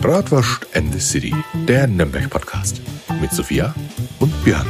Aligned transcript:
Bratwurst 0.00 0.66
and 0.74 0.92
the 0.92 0.98
City, 1.00 1.34
der 1.66 1.86
Nürnberg-Podcast. 1.86 2.80
Mit 3.20 3.30
Sophia 3.30 3.72
und 4.18 4.32
Björn. 4.44 4.66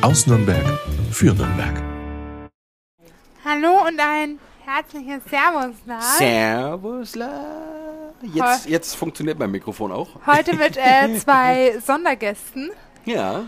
Aus 0.00 0.26
Nürnberg 0.26 0.64
für 1.10 1.34
Nürnberg. 1.34 1.82
Hallo 3.44 3.86
und 3.86 4.00
ein 4.00 4.38
herzliches 4.64 5.22
Servus. 5.28 5.76
Na? 5.84 6.00
Servusla. 6.00 7.30
Jetzt, 8.32 8.68
jetzt 8.68 8.94
funktioniert 8.96 9.38
mein 9.38 9.50
Mikrofon 9.50 9.92
auch. 9.92 10.08
Heute 10.26 10.56
mit 10.56 10.76
äh, 10.78 11.14
zwei 11.18 11.78
Sondergästen. 11.84 12.70
Ja. 13.04 13.42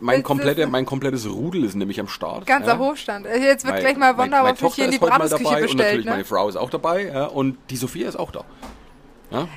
Mein, 0.00 0.22
komplette, 0.22 0.66
mein 0.66 0.86
komplettes 0.86 1.28
Rudel 1.28 1.64
ist 1.64 1.74
nämlich 1.74 2.00
am 2.00 2.08
Start. 2.08 2.46
Ganzer 2.46 2.72
ja. 2.72 2.78
Hofstand. 2.78 3.26
Äh, 3.26 3.38
Jetzt 3.38 3.64
wird 3.64 3.74
Mein- 3.74 3.82
gleich 3.82 3.96
mal 3.96 4.54
ich 4.66 4.74
hier 4.74 4.86
in 4.86 4.90
die 4.90 4.98
Bratwurstküche 4.98 5.44
dabei 5.44 5.56
und 5.56 5.62
bestellt. 5.62 5.78
natürlich 5.78 6.04
Ne? 6.06 6.10
meine 6.10 6.24
Frau 6.24 6.48
ist 6.48 6.56
auch 6.56 6.70
dabei 6.70 7.06
ja, 7.06 7.26
und 7.26 7.58
die 7.70 7.76
Sophia 7.76 8.08
ist 8.08 8.16
auch 8.16 8.30
da. 8.30 8.44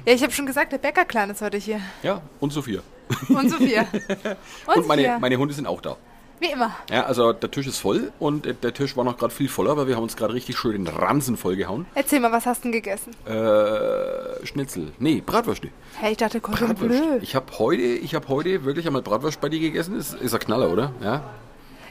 Ja, 0.06 0.14
ich 0.14 0.24
habe 0.24 0.32
schon 0.34 0.46
gesagt, 0.46 0.72
der 0.72 0.78
Bäckerclan 0.80 1.30
ist 1.30 1.42
heute 1.42 1.58
hier. 1.58 1.80
Ja, 2.04 2.22
und 2.40 2.52
Sophia. 2.54 2.82
Und 3.30 3.50
Sophia. 3.50 3.86
Und, 4.68 4.78
Und 4.78 4.88
meine, 4.88 5.18
meine 5.22 5.38
Hunde 5.38 5.54
sind 5.54 5.66
auch 5.66 5.80
da. 5.82 5.96
Wie 6.40 6.52
immer. 6.52 6.76
Ja, 6.92 7.06
also 7.06 7.34
der 7.34 7.50
Tisch 7.50 7.66
ist 7.66 7.80
voll 7.80 8.12
und 8.20 8.46
der 8.46 8.74
Tisch 8.74 8.96
war 8.96 9.04
noch 9.04 9.18
gerade 9.18 9.34
viel 9.34 9.50
voller, 9.50 9.76
weil 9.76 9.88
wir 9.88 9.96
haben 9.96 10.04
uns 10.04 10.16
gerade 10.16 10.34
richtig 10.36 10.56
schön 10.58 10.86
den 10.86 10.88
Ransen 10.94 11.36
vollgehauen. 11.36 11.88
Erzähl 11.96 12.20
mal, 12.20 12.32
was 12.32 12.46
hast 12.46 12.60
du 12.60 12.64
denn 12.70 12.74
gegessen? 12.74 13.12
Äh, 13.26 14.46
Schnitzel. 14.46 14.92
Nee, 15.00 15.24
Bratwürste. 15.26 15.70
Hey, 16.00 16.12
ich 16.12 16.18
dachte, 16.18 16.40
Cordon. 16.40 16.76
Bleu. 16.76 17.18
Ich 17.22 17.34
habe 17.36 17.46
heute, 17.58 17.82
ich 17.82 18.14
habe 18.14 18.28
heute 18.28 18.66
wirklich 18.66 18.86
einmal 18.86 19.02
Bratwurst 19.02 19.42
bei 19.42 19.50
dir 19.50 19.60
gegessen. 19.60 19.98
Ist, 19.98 20.14
ist 20.14 20.34
ein 20.34 20.40
Knaller, 20.40 20.70
oder? 20.70 20.92
Ja, 21.02 21.24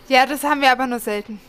Ja, 0.08 0.26
das 0.26 0.44
haben 0.44 0.60
wir 0.60 0.70
aber 0.70 0.86
nur 0.86 1.00
selten. 1.00 1.40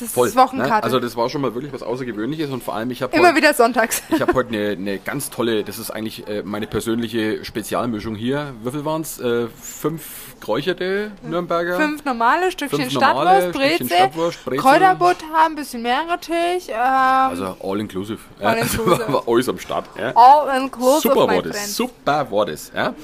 Das 0.00 0.12
voll. 0.12 0.28
ist 0.28 0.36
Wochenkarte. 0.36 0.72
Ne? 0.74 0.82
Also 0.82 0.98
das 1.00 1.16
war 1.16 1.28
schon 1.30 1.40
mal 1.42 1.54
wirklich 1.54 1.72
was 1.72 1.82
Außergewöhnliches 1.82 2.50
und 2.50 2.62
vor 2.62 2.74
allem 2.74 2.90
ich 2.90 3.02
habe 3.02 3.14
Immer 3.16 3.28
heute, 3.28 3.36
wieder 3.36 3.54
sonntags. 3.54 4.02
ich 4.10 4.20
habe 4.20 4.32
heute 4.34 4.48
eine, 4.50 4.68
eine 4.70 4.98
ganz 4.98 5.30
tolle, 5.30 5.62
das 5.64 5.78
ist 5.78 5.90
eigentlich 5.90 6.26
äh, 6.28 6.42
meine 6.42 6.66
persönliche 6.66 7.44
Spezialmischung 7.44 8.14
hier. 8.14 8.54
Viel 8.70 8.84
waren 8.84 9.02
es? 9.02 9.20
Äh, 9.20 9.48
fünf 9.60 10.34
geräucherte 10.40 11.12
Nürnberger. 11.22 11.76
Fünf 11.76 12.04
normale, 12.04 12.50
Stückchen 12.50 12.80
Fünf 12.80 12.94
normale, 12.94 13.52
Stadtwurst, 13.52 13.86
Stadtwurst, 13.92 14.44
Brezel. 14.44 14.60
Kräuterbutter, 14.62 15.24
ein 15.46 15.54
bisschen 15.54 15.82
Meerrettich. 15.82 16.68
Ähm, 16.70 16.74
Also 16.76 17.56
all 17.62 17.78
inclusive. 17.80 18.18
Ja, 18.40 18.48
All 18.48 18.58
also 18.60 18.78
inclusive. 18.82 19.12
war 19.12 19.22
alles 19.28 19.48
am 19.48 19.58
Start. 19.58 19.84
Ja. 19.98 20.12
all 20.16 20.62
inclusive, 20.62 21.00
Super 21.12 21.26
my 21.26 21.34
war 21.36 21.42
das, 21.42 21.56
friend. 21.56 21.68
super 21.68 22.30
war 22.30 22.46
das. 22.46 22.72
Ja. 22.74 22.94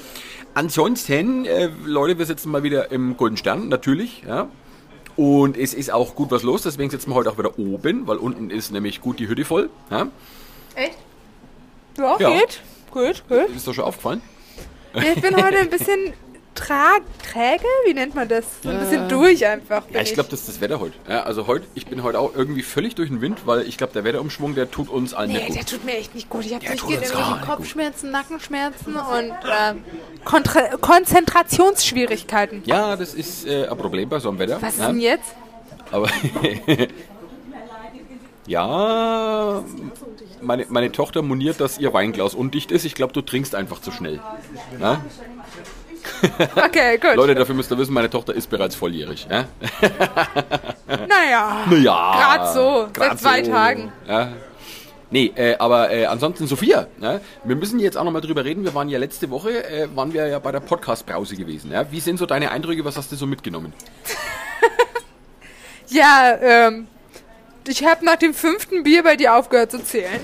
Ansonsten, 0.53 1.45
äh, 1.45 1.69
Leute, 1.85 2.17
wir 2.17 2.25
sitzen 2.25 2.49
mal 2.49 2.63
wieder 2.63 2.91
im 2.91 3.15
Golden 3.15 3.37
Stern, 3.37 3.67
natürlich. 3.69 4.23
Ja. 4.27 4.47
Und 5.17 5.57
es 5.57 5.73
ist 5.73 5.91
auch 5.91 6.13
gut 6.15 6.29
was 6.31 6.43
los, 6.43 6.61
deswegen 6.61 6.89
sitzen 6.91 7.09
wir 7.09 7.15
heute 7.15 7.31
auch 7.31 7.37
wieder 7.39 7.57
oben, 7.57 8.07
weil 8.07 8.17
unten 8.17 8.49
ist 8.51 8.71
nämlich 8.71 9.01
gut 9.01 9.19
die 9.19 9.27
Hütte 9.27 9.43
voll. 9.45 9.69
Ja. 9.89 10.07
Echt? 10.75 10.97
Ja, 11.97 12.17
Ja. 12.19 12.29
geht. 12.39 12.61
Gut, 12.91 13.23
gut. 13.27 13.49
Ist 13.55 13.65
dir 13.67 13.73
schon 13.73 13.83
aufgefallen? 13.83 14.21
Ich 14.93 15.21
bin 15.21 15.35
heute 15.35 15.57
ein 15.57 15.69
bisschen 15.69 16.13
träge, 16.59 17.65
wie 17.85 17.93
nennt 17.93 18.15
man 18.15 18.27
das? 18.27 18.45
So 18.61 18.69
ein 18.69 18.79
bisschen 18.79 19.07
durch 19.09 19.45
einfach. 19.45 19.83
Ja, 19.91 20.01
ich 20.01 20.13
glaube, 20.13 20.29
das 20.29 20.41
ist 20.41 20.49
das 20.49 20.61
Wetter 20.61 20.79
heute. 20.79 20.95
Ja, 21.07 21.23
also 21.23 21.47
heute, 21.47 21.65
ich 21.75 21.85
bin 21.87 22.03
heute 22.03 22.19
auch 22.19 22.35
irgendwie 22.35 22.63
völlig 22.63 22.95
durch 22.95 23.09
den 23.09 23.21
Wind, 23.21 23.45
weil 23.45 23.61
ich 23.67 23.77
glaube, 23.77 23.93
der 23.93 24.03
Wetterumschwung, 24.03 24.55
der 24.55 24.69
tut 24.69 24.89
uns 24.89 25.13
allen 25.13 25.31
Nee, 25.31 25.35
nicht 25.35 25.49
der 25.49 25.63
gut. 25.63 25.69
tut 25.69 25.85
mir 25.85 25.97
echt 25.97 26.15
nicht 26.15 26.29
gut. 26.29 26.45
Ich 26.45 26.53
habe 26.53 26.65
Der 26.65 26.75
durchgehend 26.75 27.03
irgendwelche 27.03 27.45
Kopfschmerzen, 27.45 28.11
Nackenschmerzen 28.11 28.95
und 28.95 29.33
Kontra 30.25 30.61
Konzentrationsschwierigkeiten. 30.77 32.63
Ja, 32.65 32.95
das 32.95 33.13
ist 33.13 33.47
äh, 33.47 33.67
ein 33.67 33.77
Problem 33.77 34.09
bei 34.09 34.19
so 34.19 34.29
einem 34.29 34.39
Wetter. 34.39 34.61
Was 34.61 34.73
ist 34.73 34.79
ja. 34.81 34.87
denn 34.87 34.99
jetzt? 34.99 35.35
Aber 35.91 36.09
ja, 38.47 39.63
meine, 40.41 40.65
meine 40.69 40.91
Tochter 40.91 41.21
moniert, 41.21 41.59
dass 41.61 41.77
ihr 41.77 41.93
Weinglas 41.93 42.33
undicht 42.33 42.71
ist. 42.71 42.85
Ich 42.85 42.95
glaube, 42.95 43.13
du 43.13 43.21
trinkst 43.21 43.55
einfach 43.55 43.81
zu 43.81 43.91
schnell. 43.91 44.19
Ja? 44.79 45.01
Okay, 46.55 46.97
gut. 46.97 47.15
Leute, 47.15 47.35
dafür 47.35 47.55
müsst 47.55 47.71
ihr 47.71 47.77
wissen, 47.77 47.93
meine 47.93 48.09
Tochter 48.09 48.33
ist 48.33 48.49
bereits 48.49 48.75
volljährig. 48.75 49.27
Ja? 49.29 49.45
naja. 51.07 51.65
Naja. 51.69 52.13
Grad 52.15 52.53
so, 52.53 52.87
grad 52.93 53.19
seit 53.19 53.19
zwei 53.19 53.41
Tagen. 53.41 53.91
Ja. 54.07 54.31
Nee, 55.09 55.31
äh, 55.35 55.55
aber 55.57 55.89
äh, 55.91 56.05
ansonsten 56.05 56.47
Sophia, 56.47 56.87
ne? 56.97 57.21
wir 57.45 57.55
müssen 57.55 57.79
jetzt 57.79 57.97
auch 57.97 58.03
nochmal 58.03 58.21
drüber 58.21 58.43
reden. 58.43 58.65
Wir 58.65 58.73
waren 58.73 58.89
ja 58.89 58.99
letzte 58.99 59.29
Woche, 59.29 59.63
äh, 59.63 59.87
waren 59.95 60.13
wir 60.13 60.27
ja 60.27 60.39
bei 60.39 60.51
der 60.51 60.59
Podcast-Brause 60.59 61.37
gewesen. 61.37 61.71
Ja? 61.71 61.89
Wie 61.91 62.01
sind 62.01 62.17
so 62.17 62.25
deine 62.25 62.51
Eindrücke? 62.51 62.83
Was 62.83 62.97
hast 62.97 63.11
du 63.11 63.15
so 63.15 63.25
mitgenommen? 63.25 63.73
Ja, 65.89 66.37
ähm, 66.41 66.87
ich 67.67 67.85
habe 67.85 68.03
nach 68.05 68.17
dem 68.17 68.33
fünften 68.33 68.83
Bier 68.83 69.03
bei 69.03 69.15
dir 69.15 69.35
aufgehört 69.35 69.71
zu 69.71 69.83
zählen. 69.83 70.19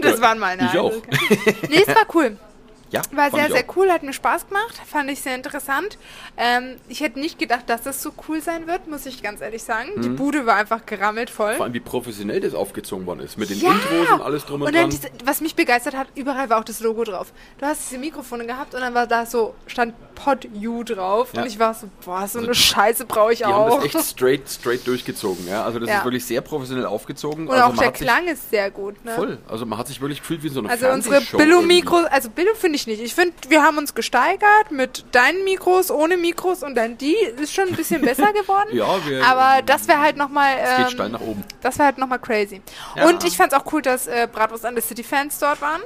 das 0.00 0.20
waren 0.20 0.38
meine 0.38 0.70
ich 0.72 0.78
auch. 0.78 0.92
Eindrücke. 0.92 1.56
Nee, 1.68 1.84
es 1.86 1.88
war 1.88 2.06
cool. 2.14 2.36
Ja, 2.92 3.00
War 3.12 3.30
sehr, 3.30 3.50
sehr 3.50 3.64
cool, 3.74 3.90
hat 3.90 4.02
mir 4.02 4.12
Spaß 4.12 4.48
gemacht, 4.48 4.80
fand 4.86 5.10
ich 5.10 5.20
sehr 5.22 5.34
interessant. 5.34 5.98
Ähm, 6.36 6.76
ich 6.88 7.00
hätte 7.00 7.18
nicht 7.18 7.38
gedacht, 7.38 7.62
dass 7.68 7.82
das 7.82 8.02
so 8.02 8.12
cool 8.28 8.40
sein 8.42 8.66
wird, 8.66 8.86
muss 8.86 9.06
ich 9.06 9.22
ganz 9.22 9.40
ehrlich 9.40 9.62
sagen. 9.62 10.00
Die 10.02 10.10
Bude 10.10 10.44
war 10.46 10.56
einfach 10.56 10.84
gerammelt 10.86 11.30
voll. 11.30 11.52
Mhm. 11.54 11.56
Vor 11.56 11.64
allem, 11.64 11.72
wie 11.74 11.80
professionell 11.80 12.40
das 12.40 12.54
aufgezogen 12.54 13.06
worden 13.06 13.20
ist. 13.20 13.38
Mit 13.38 13.48
den 13.50 13.58
Ja! 13.60 13.72
Intros 13.72 14.10
und 14.12 14.20
alles 14.22 14.44
drum 14.44 14.60
und, 14.62 14.68
Und 14.68 14.74
dann, 14.74 14.90
dran. 14.90 14.90
diese, 14.90 15.08
was 15.24 15.40
mich 15.40 15.54
begeistert 15.56 15.96
hat, 15.96 16.08
überall 16.14 16.50
war 16.50 16.60
auch 16.60 16.64
das 16.64 16.80
Logo 16.80 17.02
drauf. 17.04 17.32
Du 17.58 17.66
hast 17.66 17.88
diese 17.90 17.98
Mikrofone 17.98 18.46
gehabt 18.46 18.74
und 18.74 18.80
dann 18.82 18.92
war 18.94 19.06
da 19.06 19.24
so, 19.26 19.54
stand 19.66 19.94
Pod 20.14 20.46
U 20.62 20.84
drauf. 20.84 21.30
Ja. 21.32 21.40
Und 21.42 21.48
ich 21.48 21.58
war 21.58 21.72
so, 21.74 21.88
boah, 22.04 22.28
so 22.28 22.38
eine 22.38 22.54
Scheiße 22.54 23.06
brauche 23.06 23.32
ich 23.32 23.38
Die 23.38 23.44
haben 23.46 23.54
auch. 23.54 23.82
das 23.82 23.94
echt 23.94 24.04
straight, 24.04 24.48
straight 24.48 24.86
durchgezogen. 24.86 25.48
Ja? 25.48 25.64
Also 25.64 25.78
das 25.78 25.88
Ja. 25.88 25.98
ist 25.98 26.04
wirklich 26.04 26.24
sehr 26.26 26.42
professionell 26.42 26.84
aufgezogen. 26.86 27.48
und 27.48 27.54
also 27.54 27.72
auch 27.72 27.76
der 27.76 27.90
Klang 27.92 28.28
ist 28.28 28.50
sehr 28.50 28.70
gut. 28.70 29.02
Ne? 29.04 29.12
Voll. 29.14 29.38
Also 29.48 29.64
man 29.66 29.78
hat 29.78 29.88
sich 29.88 30.00
wirklich 30.00 30.20
gefühlt 30.20 30.42
wie 30.42 30.48
so 30.50 30.60
eine 30.60 30.68
Also 30.68 30.88
unsere 30.88 31.20
Billo-Mikros, 31.22 32.04
also 32.04 32.28
Billo 32.28 32.54
finde 32.54 32.76
ich 32.76 32.81
nicht. 32.86 33.00
Ich 33.00 33.14
finde, 33.14 33.34
wir 33.48 33.62
haben 33.62 33.78
uns 33.78 33.94
gesteigert 33.94 34.70
mit 34.70 35.04
deinen 35.12 35.44
Mikros, 35.44 35.90
ohne 35.90 36.16
Mikros 36.16 36.62
und 36.62 36.74
dann 36.74 36.98
die 36.98 37.14
ist 37.40 37.52
schon 37.54 37.68
ein 37.68 37.74
bisschen 37.74 38.00
besser 38.02 38.32
geworden. 38.32 38.68
Ja, 38.72 38.86
wir- 39.06 39.24
Aber 39.26 39.62
das 39.62 39.88
wäre 39.88 40.00
halt 40.00 40.16
nochmal, 40.16 40.56
Es 40.62 40.76
geht 40.76 40.86
ähm, 40.86 40.90
steil 40.92 41.08
nach 41.10 41.20
oben. 41.20 41.44
das 41.62 41.78
wäre 41.78 41.86
halt 41.86 41.98
nochmal 41.98 42.18
crazy. 42.18 42.62
Ja. 42.96 43.06
Und 43.08 43.24
ich 43.24 43.36
fand 43.36 43.52
es 43.52 43.58
auch 43.58 43.72
cool, 43.72 43.82
dass 43.82 44.06
äh, 44.06 44.28
Bratwurst 44.30 44.64
an 44.64 44.74
the 44.76 44.80
City 44.82 45.02
Fans 45.04 45.38
dort 45.38 45.60
waren. 45.60 45.80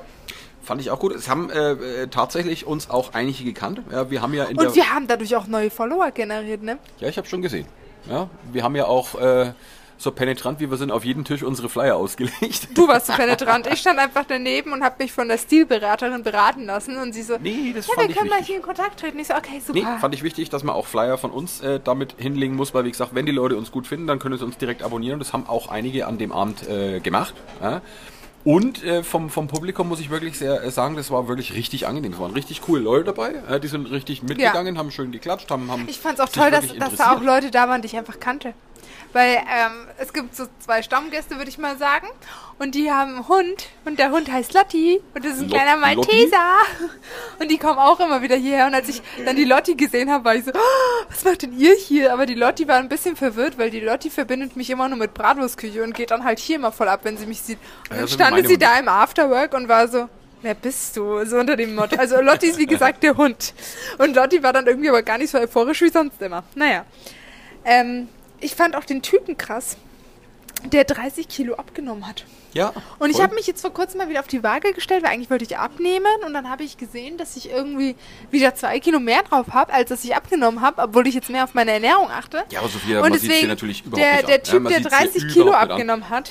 Fand 0.62 0.80
ich 0.80 0.90
auch 0.90 0.98
gut. 0.98 1.14
Es 1.14 1.28
haben 1.28 1.48
äh, 1.50 1.70
äh, 1.72 2.06
tatsächlich 2.08 2.66
uns 2.66 2.90
auch 2.90 3.14
einige 3.14 3.44
gekannt. 3.44 3.82
Ja, 3.92 4.10
wir 4.10 4.20
haben 4.20 4.34
ja 4.34 4.44
in 4.46 4.56
der... 4.56 4.68
Und 4.68 4.74
wir 4.74 4.92
haben 4.92 5.06
dadurch 5.06 5.36
auch 5.36 5.46
neue 5.46 5.70
Follower 5.70 6.10
generiert, 6.10 6.62
ne? 6.62 6.78
Ja, 6.98 7.08
ich 7.08 7.16
habe 7.18 7.28
schon 7.28 7.40
gesehen. 7.40 7.66
Ja, 8.10 8.28
wir 8.52 8.62
haben 8.64 8.74
ja 8.74 8.86
auch 8.86 9.14
äh, 9.20 9.52
so 9.98 10.12
penetrant, 10.12 10.60
wie 10.60 10.70
wir 10.70 10.76
sind, 10.76 10.90
auf 10.92 11.04
jeden 11.04 11.24
Tisch 11.24 11.42
unsere 11.42 11.68
Flyer 11.68 11.96
ausgelegt. 11.96 12.68
Du 12.74 12.86
warst 12.88 13.06
so 13.06 13.12
penetrant. 13.16 13.66
Ich 13.66 13.80
stand 13.80 13.98
einfach 13.98 14.24
daneben 14.28 14.72
und 14.72 14.82
habe 14.84 14.96
mich 14.98 15.12
von 15.12 15.28
der 15.28 15.38
Stilberaterin 15.38 16.22
beraten 16.22 16.64
lassen 16.66 16.96
und 16.98 17.12
sie 17.14 17.22
so, 17.22 17.36
Nee, 17.40 17.72
das 17.74 17.86
ja, 17.86 17.94
fand 17.94 18.08
wir 18.08 18.10
ich 18.10 18.16
können 18.16 18.30
wichtig. 18.30 18.46
hier 18.46 18.56
in 18.56 18.62
Kontakt 18.62 19.00
treten. 19.00 19.18
Ich 19.18 19.28
so, 19.28 19.34
okay, 19.34 19.60
super. 19.64 19.78
Nee, 19.78 19.98
fand 20.00 20.14
ich 20.14 20.22
wichtig, 20.22 20.50
dass 20.50 20.64
man 20.64 20.74
auch 20.74 20.86
Flyer 20.86 21.18
von 21.18 21.30
uns 21.30 21.60
äh, 21.60 21.80
damit 21.82 22.14
hinlegen 22.18 22.56
muss, 22.56 22.74
weil 22.74 22.84
wie 22.84 22.90
gesagt, 22.90 23.14
wenn 23.14 23.26
die 23.26 23.32
Leute 23.32 23.56
uns 23.56 23.72
gut 23.72 23.86
finden, 23.86 24.06
dann 24.06 24.18
können 24.18 24.36
sie 24.38 24.44
uns 24.44 24.58
direkt 24.58 24.82
abonnieren. 24.82 25.18
Das 25.18 25.32
haben 25.32 25.46
auch 25.46 25.68
einige 25.68 26.06
an 26.06 26.18
dem 26.18 26.32
Abend 26.32 26.68
äh, 26.68 27.00
gemacht. 27.00 27.34
Ja. 27.62 27.80
Und 28.44 28.84
äh, 28.84 29.02
vom, 29.02 29.28
vom 29.28 29.48
Publikum 29.48 29.88
muss 29.88 29.98
ich 29.98 30.08
wirklich 30.08 30.38
sehr 30.38 30.62
äh, 30.62 30.70
sagen, 30.70 30.94
das 30.94 31.10
war 31.10 31.26
wirklich 31.26 31.54
richtig 31.54 31.88
angenehm. 31.88 32.12
Es 32.12 32.20
waren 32.20 32.32
richtig 32.32 32.62
coole 32.62 32.80
Leute 32.80 33.02
dabei. 33.06 33.34
Äh, 33.50 33.58
die 33.58 33.66
sind 33.66 33.90
richtig 33.90 34.22
mitgegangen, 34.22 34.78
haben 34.78 34.92
schön 34.92 35.10
geklatscht, 35.10 35.50
haben, 35.50 35.68
haben 35.68 35.86
Ich 35.88 35.98
fand 35.98 36.20
es 36.20 36.20
auch 36.20 36.28
toll, 36.28 36.52
dass, 36.52 36.72
dass 36.76 36.94
da 36.94 37.16
auch. 37.16 37.22
Leute 37.22 37.50
da 37.50 37.68
waren, 37.68 37.82
die 37.82 37.86
ich 37.86 37.96
einfach 37.96 38.20
kannte. 38.20 38.54
Weil 39.16 39.36
ähm, 39.36 39.86
es 39.96 40.12
gibt 40.12 40.36
so 40.36 40.44
zwei 40.58 40.82
Stammgäste, 40.82 41.36
würde 41.38 41.48
ich 41.48 41.56
mal 41.56 41.78
sagen. 41.78 42.06
Und 42.58 42.74
die 42.74 42.90
haben 42.90 43.14
einen 43.14 43.28
Hund. 43.28 43.68
Und 43.86 43.98
der 43.98 44.10
Hund 44.10 44.30
heißt 44.30 44.52
Lotti. 44.52 45.00
Und 45.14 45.24
das 45.24 45.36
ist 45.36 45.40
ein 45.42 45.48
Lot- 45.48 45.58
kleiner 45.58 45.94
Lotti? 45.94 46.16
Malteser. 46.16 46.50
Und 47.40 47.50
die 47.50 47.56
kommen 47.56 47.78
auch 47.78 47.98
immer 47.98 48.20
wieder 48.20 48.36
hierher. 48.36 48.66
Und 48.66 48.74
als 48.74 48.90
ich 48.90 49.00
dann 49.24 49.34
die 49.36 49.44
Lotti 49.44 49.74
gesehen 49.74 50.10
habe, 50.10 50.24
war 50.26 50.34
ich 50.34 50.44
so, 50.44 50.50
"Oh, 50.54 51.04
was 51.08 51.24
macht 51.24 51.40
denn 51.42 51.58
ihr 51.58 51.74
hier? 51.74 52.12
Aber 52.12 52.26
die 52.26 52.34
Lotti 52.34 52.68
war 52.68 52.76
ein 52.76 52.90
bisschen 52.90 53.16
verwirrt, 53.16 53.56
weil 53.56 53.70
die 53.70 53.80
Lotti 53.80 54.10
verbindet 54.10 54.54
mich 54.54 54.68
immer 54.68 54.86
nur 54.88 54.98
mit 54.98 55.14
Bratwurstküche 55.14 55.82
und 55.82 55.94
geht 55.94 56.10
dann 56.10 56.22
halt 56.24 56.38
hier 56.38 56.56
immer 56.56 56.70
voll 56.72 56.88
ab, 56.88 57.00
wenn 57.04 57.16
sie 57.16 57.24
mich 57.26 57.40
sieht. 57.40 57.58
Und 57.90 57.98
dann 58.00 58.08
stand 58.08 58.46
sie 58.46 58.58
da 58.58 58.78
im 58.78 58.88
Afterwork 58.88 59.54
und 59.54 59.66
war 59.68 59.88
so, 59.88 60.08
Wer 60.42 60.54
bist 60.54 60.94
du? 60.98 61.24
So 61.24 61.38
unter 61.38 61.56
dem 61.56 61.74
Motto. 61.74 61.96
Also 61.96 62.20
Lotti 62.20 62.48
ist 62.48 62.58
wie 62.58 62.66
gesagt 62.66 63.02
der 63.02 63.16
Hund. 63.16 63.54
Und 63.96 64.14
Lotti 64.14 64.42
war 64.42 64.52
dann 64.52 64.66
irgendwie 64.66 64.90
aber 64.90 65.02
gar 65.02 65.16
nicht 65.16 65.30
so 65.30 65.38
euphorisch 65.38 65.80
wie 65.80 65.88
sonst 65.88 66.20
immer. 66.20 66.44
Naja. 66.54 66.84
Ähm, 67.64 68.08
ich 68.46 68.54
fand 68.54 68.76
auch 68.76 68.84
den 68.84 69.02
Typen 69.02 69.36
krass, 69.36 69.76
der 70.64 70.84
30 70.84 71.28
Kilo 71.28 71.54
abgenommen 71.54 72.06
hat. 72.06 72.24
Ja. 72.54 72.72
Und 72.98 73.10
ich 73.10 73.20
habe 73.20 73.34
mich 73.34 73.46
jetzt 73.46 73.60
vor 73.60 73.72
kurzem 73.72 73.98
mal 73.98 74.08
wieder 74.08 74.20
auf 74.20 74.28
die 74.28 74.42
Waage 74.42 74.72
gestellt, 74.72 75.02
weil 75.02 75.10
eigentlich 75.10 75.30
wollte 75.30 75.44
ich 75.44 75.58
abnehmen. 75.58 76.06
Und 76.24 76.32
dann 76.32 76.48
habe 76.48 76.62
ich 76.62 76.78
gesehen, 76.78 77.18
dass 77.18 77.36
ich 77.36 77.50
irgendwie 77.50 77.96
wieder 78.30 78.54
zwei 78.54 78.80
Kilo 78.80 78.98
mehr 78.98 79.22
drauf 79.24 79.48
habe, 79.50 79.74
als 79.74 79.90
dass 79.90 80.04
ich 80.04 80.14
abgenommen 80.14 80.62
habe, 80.62 80.80
obwohl 80.80 81.06
ich 81.06 81.14
jetzt 81.14 81.28
mehr 81.28 81.44
auf 81.44 81.54
meine 81.54 81.72
Ernährung 81.72 82.08
achte. 82.08 82.44
Ja, 82.50 82.60
aber 82.60 82.68
Sophia, 82.68 82.98
Und 82.98 83.10
man 83.10 83.12
deswegen, 83.12 83.48
natürlich 83.48 83.84
überhaupt 83.84 83.98
der, 83.98 84.14
nicht 84.14 84.28
der. 84.28 84.42
Typ, 84.42 84.70
ja, 84.70 84.80
der 84.80 84.90
sieht's 84.90 84.90
dir 84.90 85.20
30 85.20 85.28
Kilo 85.34 85.50
an. 85.50 85.70
abgenommen 85.70 86.08
hat, 86.08 86.30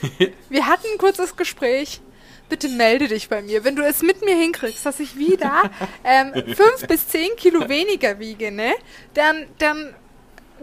wir 0.48 0.66
hatten 0.66 0.86
ein 0.92 0.98
kurzes 0.98 1.36
Gespräch. 1.36 2.00
Bitte 2.48 2.68
melde 2.68 3.06
dich 3.06 3.28
bei 3.28 3.42
mir. 3.42 3.62
Wenn 3.62 3.76
du 3.76 3.84
es 3.84 4.02
mit 4.02 4.24
mir 4.24 4.34
hinkriegst, 4.34 4.84
dass 4.84 4.98
ich 4.98 5.16
wieder 5.16 5.70
ähm, 6.02 6.32
fünf 6.56 6.88
bis 6.88 7.06
zehn 7.06 7.36
Kilo 7.36 7.68
weniger 7.68 8.18
wiege, 8.18 8.50
ne, 8.50 8.72
dann, 9.14 9.46
dann 9.58 9.94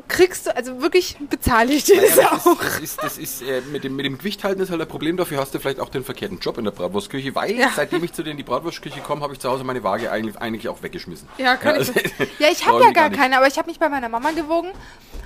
kriegst 0.07 0.47
du, 0.47 0.55
also 0.55 0.81
wirklich 0.81 1.17
bezahle 1.29 1.73
ich 1.73 1.83
dir 1.85 2.01
das 2.01 2.15
das 2.15 2.45
auch. 2.45 2.61
ist, 2.61 2.63
das 2.63 2.79
ist, 2.81 3.03
das 3.03 3.17
ist 3.17 3.41
äh, 3.41 3.61
mit, 3.71 3.83
dem, 3.83 3.95
mit 3.95 4.05
dem 4.05 4.17
Gewicht 4.17 4.43
halten 4.43 4.61
ist 4.61 4.69
halt 4.69 4.81
ein 4.81 4.87
Problem. 4.87 5.17
Dafür 5.17 5.39
hast 5.39 5.53
du 5.53 5.59
vielleicht 5.59 5.79
auch 5.79 5.89
den 5.89 6.03
verkehrten 6.03 6.39
Job 6.39 6.57
in 6.57 6.63
der 6.65 6.71
Bratwurstküche, 6.71 7.33
weil 7.35 7.57
Ja. 7.57 7.71
seitdem 7.75 8.03
ich 8.03 8.13
zu 8.13 8.23
dir 8.23 8.31
in 8.31 8.37
die 8.37 8.43
Bratwurstküche 8.43 9.01
komme, 9.01 9.21
habe 9.21 9.33
ich 9.33 9.39
zu 9.39 9.49
Hause 9.49 9.63
meine 9.63 9.83
Waage 9.83 10.11
eigentlich, 10.11 10.37
eigentlich 10.37 10.69
auch 10.69 10.81
weggeschmissen. 10.83 11.27
Ja, 11.37 11.55
kann 11.55 11.75
also- 11.75 11.93
ich. 11.95 12.11
Ja, 12.39 12.47
ich 12.51 12.65
habe 12.65 12.83
ja 12.83 12.91
gar 12.93 13.09
keine, 13.09 13.37
aber 13.37 13.47
ich 13.47 13.57
habe 13.57 13.69
mich 13.69 13.79
bei 13.79 13.89
meiner 13.89 14.09
Mama 14.09 14.31
gewogen 14.31 14.69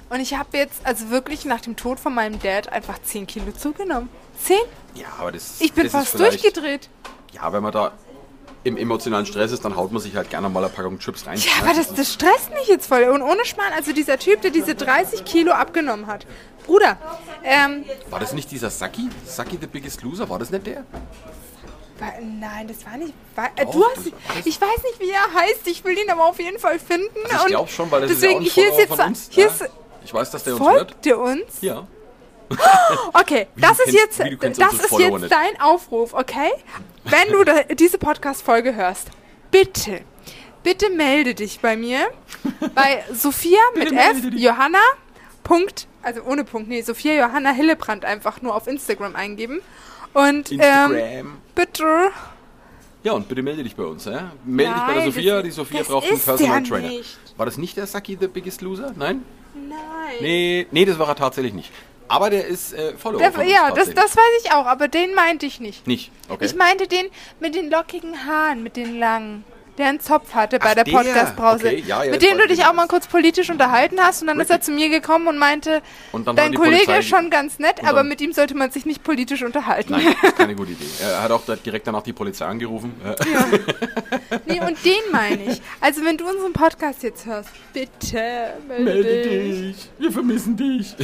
und 0.10 0.20
ich 0.20 0.36
habe 0.36 0.58
jetzt, 0.58 0.86
also 0.86 1.10
wirklich 1.10 1.46
nach 1.46 1.62
dem 1.62 1.76
Tod 1.76 2.00
von 2.00 2.14
meinem 2.14 2.40
Dad 2.42 2.70
einfach 2.72 3.02
10 3.02 3.28
Kilo 3.28 3.52
zugenommen. 3.52 4.10
10? 4.44 4.58
Ja, 4.96 5.08
aber 5.20 5.32
das 5.32 5.62
Ich 5.62 5.74
bin 5.74 5.84
das 5.84 5.92
fast 5.94 6.20
durchgedreht. 6.20 6.90
Ja, 7.34 7.54
wenn 7.54 7.64
man 7.64 7.72
da 7.72 7.92
im 8.64 8.78
emotionalen 8.78 9.26
Stress 9.26 9.52
ist, 9.52 9.66
dann 9.66 9.76
haut 9.76 9.92
man 9.92 10.02
sich 10.02 10.16
halt 10.16 10.30
gerne 10.30 10.48
mal 10.50 10.64
eine 10.64 10.72
Packung 10.72 11.00
Chips 11.00 11.26
rein. 11.26 11.38
Ja, 11.38 11.64
aber 11.64 11.74
das, 11.74 11.94
das 11.94 12.14
stresst 12.14 12.52
mich 12.52 12.68
jetzt 12.68 12.88
voll. 12.88 13.04
Und 13.06 13.22
ohne 13.22 13.44
Schmarrn, 13.46 13.74
also 13.76 13.92
dieser 13.92 14.20
Typ, 14.20 14.42
der 14.42 14.52
diese 14.52 14.76
30 14.76 15.26
Kilo 15.26 15.52
abgenommen 15.52 16.08
hat. 16.08 16.26
Bruder, 16.66 16.98
ähm, 17.44 17.84
War 18.12 18.20
das 18.20 18.34
nicht 18.34 18.52
dieser 18.52 18.70
Saki? 18.70 19.10
Saki 19.26 19.58
the 19.60 19.66
Biggest 19.68 20.04
Loser? 20.04 20.30
War 20.30 20.38
das 20.38 20.52
nicht 20.52 20.68
der? 20.68 20.86
War, 21.98 22.14
nein, 22.22 22.68
das 22.68 22.86
war 22.86 22.98
nicht. 22.98 23.14
War, 23.36 23.50
äh, 23.56 23.66
Doch, 23.66 23.72
du 23.74 23.84
hast, 23.86 24.08
ich 24.46 24.62
weiß 24.62 24.84
nicht, 24.84 25.00
wie 25.00 25.10
er 25.10 25.34
heißt. 25.42 25.68
Ich 25.68 25.84
will 25.84 25.98
ihn 25.98 26.10
aber 26.10 26.26
auf 26.26 26.40
jeden 26.40 26.60
Fall 26.60 26.78
finden. 26.80 27.10
Also 27.32 27.46
ich 27.46 27.48
glaube 27.48 27.70
schon, 27.70 27.90
weil 27.92 28.02
das 28.02 28.12
deswegen, 28.12 28.44
ist 28.46 28.56
ja 28.56 28.64
auch 28.64 28.68
ein 28.68 28.74
hier 28.74 28.86
ist 28.86 28.88
Follower 28.88 28.90
jetzt, 28.90 28.96
von 28.96 29.08
uns. 29.08 29.28
hier 29.32 29.48
ist, 29.48 29.70
Ich 30.06 30.14
weiß, 30.14 30.32
dass 30.32 30.44
der 30.44 30.54
uns 30.54 30.62
hört. 30.64 30.78
folgt 30.92 31.06
ihr 31.06 31.18
uns? 31.20 31.62
Ja. 31.62 31.88
Okay, 33.14 33.48
das 33.56 33.80
ist 33.80 33.94
jetzt, 33.94 34.20
das 34.20 34.74
ist 34.74 35.00
jetzt 35.00 35.32
dein 35.32 35.62
Aufruf, 35.62 36.14
okay? 36.14 36.50
Wenn 37.04 37.32
du 37.32 37.44
da, 37.44 37.64
diese 37.64 37.98
Podcast-Folge 37.98 38.76
hörst, 38.76 39.10
bitte, 39.50 40.02
bitte 40.64 40.90
melde 40.90 41.34
dich 41.36 41.60
bei 41.60 41.76
mir 41.76 42.08
bei 42.76 43.04
Sophia 43.14 43.60
mit 43.76 43.92
F. 43.92 44.18
Johanna, 44.36 44.80
Punkt, 45.44 45.88
also 46.04 46.22
ohne 46.24 46.44
Punkt, 46.44 46.70
nee, 46.70 46.82
Sophia 46.82 47.14
Johanna 47.14 47.52
Hillebrand 47.52 48.06
einfach 48.06 48.42
nur 48.42 48.56
auf 48.56 48.68
Instagram 48.68 49.16
eingeben. 49.16 49.62
Und 50.14 50.52
ähm, 50.52 50.60
Instagram. 50.60 51.38
bitte. 51.56 52.10
Ja, 53.04 53.14
und 53.14 53.28
bitte 53.28 53.42
melde 53.42 53.64
dich 53.64 53.76
bei 53.76 53.84
uns. 53.84 54.06
Ja? 54.06 54.32
Melde 54.46 54.74
dich 54.74 54.82
bei 54.84 54.94
der 54.94 55.04
Nein, 55.04 55.12
Sophia. 55.12 55.36
das- 55.38 55.44
Die 55.46 55.52
Sophia 55.52 55.84
braucht 55.84 56.08
einen 56.08 56.20
Personal 56.20 56.62
der 56.62 56.70
Trainer. 56.70 56.88
nicht. 56.90 57.18
War 57.38 57.46
das 57.48 57.58
nicht 57.58 57.78
der 57.78 57.88
Saki 57.88 58.18
the 58.20 58.28
Biggest 58.28 58.62
Loser? 58.62 58.94
Nein? 58.96 59.24
Nein. 59.56 59.78
Nee, 60.22 60.68
nee, 60.72 60.86
das 60.86 61.00
war 61.00 61.08
er 61.08 61.16
tatsächlich 61.16 61.54
nicht. 61.54 61.72
Aber 62.08 62.30
der 62.30 62.46
ist 62.46 62.74
äh, 62.74 62.94
Follower 62.98 63.20
Der, 63.20 63.34
uns 63.38 63.50
ja, 63.52 63.72
das, 63.72 63.94
das 63.94 64.16
weiß 64.16 64.44
ich 64.44 64.52
auch, 64.52 64.66
aber 64.66 64.88
den 64.88 65.14
meinte 65.16 65.46
ich 65.46 65.60
nicht. 65.60 65.88
Nicht, 65.88 66.12
okay. 66.30 66.46
Ich 66.46 66.56
meinte 66.56 66.88
den 66.88 67.06
mit 67.40 67.56
den 67.56 67.70
lockigen 67.70 68.26
Haaren, 68.26 68.64
mit 68.64 68.76
den 68.76 69.00
langen, 69.00 69.46
der 69.82 69.90
einen 69.90 70.00
Zopf 70.00 70.34
hatte 70.34 70.58
bei 70.60 70.70
Ach, 70.70 70.74
der 70.76 70.84
der. 70.86 70.92
Podcast-Brause. 70.94 71.68
Okay, 71.68 71.84
ja, 71.86 72.04
ja, 72.04 72.12
mit 72.12 72.22
dem 72.22 72.38
du 72.38 72.44
ich, 72.46 72.52
dich 72.52 72.66
auch 72.66 72.74
mal 72.74 72.88
kurz 72.88 73.08
politisch 73.08 73.50
unterhalten 73.50 74.00
hast 74.00 74.22
und 74.22 74.28
dann 74.28 74.40
ist 74.40 74.50
er 74.50 74.56
Richtig. 74.58 74.66
zu 74.66 74.72
mir 74.80 74.90
gekommen 74.90 75.28
und 75.28 75.38
meinte, 75.38 75.82
Und 76.14 76.26
dein 76.28 76.54
Kollege 76.56 76.86
Polizei- 76.86 77.00
ist 77.00 77.08
schon 77.10 77.30
ganz 77.30 77.60
nett, 77.60 77.84
aber 77.84 78.04
mit 78.04 78.22
ihm 78.22 78.32
sollte 78.34 78.56
man 78.56 78.72
sich 78.72 78.86
nicht 78.86 79.04
politisch 79.04 79.44
unterhalten. 79.44 79.92
Nein, 79.94 80.16
das 80.22 80.32
ist 80.32 80.38
keine 80.38 80.56
gute 80.56 80.72
Idee. 80.74 80.86
Er 81.04 81.24
hat 81.24 81.32
auch 81.32 81.42
direkt 81.66 81.86
danach 81.88 82.04
die 82.04 82.14
Polizei 82.14 82.46
angerufen. 82.46 82.94
Äh, 83.04 83.16
Nee, 84.46 84.60
und 84.62 84.78
den 84.86 85.12
meine 85.12 85.44
ich. 85.52 85.62
Also 85.82 86.04
wenn 86.06 86.18
du 86.18 86.28
unseren 86.30 86.54
Podcast 86.54 87.04
jetzt 87.04 87.26
hörst, 87.26 87.50
bitte 87.74 88.54
melde, 88.68 89.22
dich. 89.24 89.90
wir 89.98 90.12
vermissen 90.12 90.56
dich. 90.56 90.96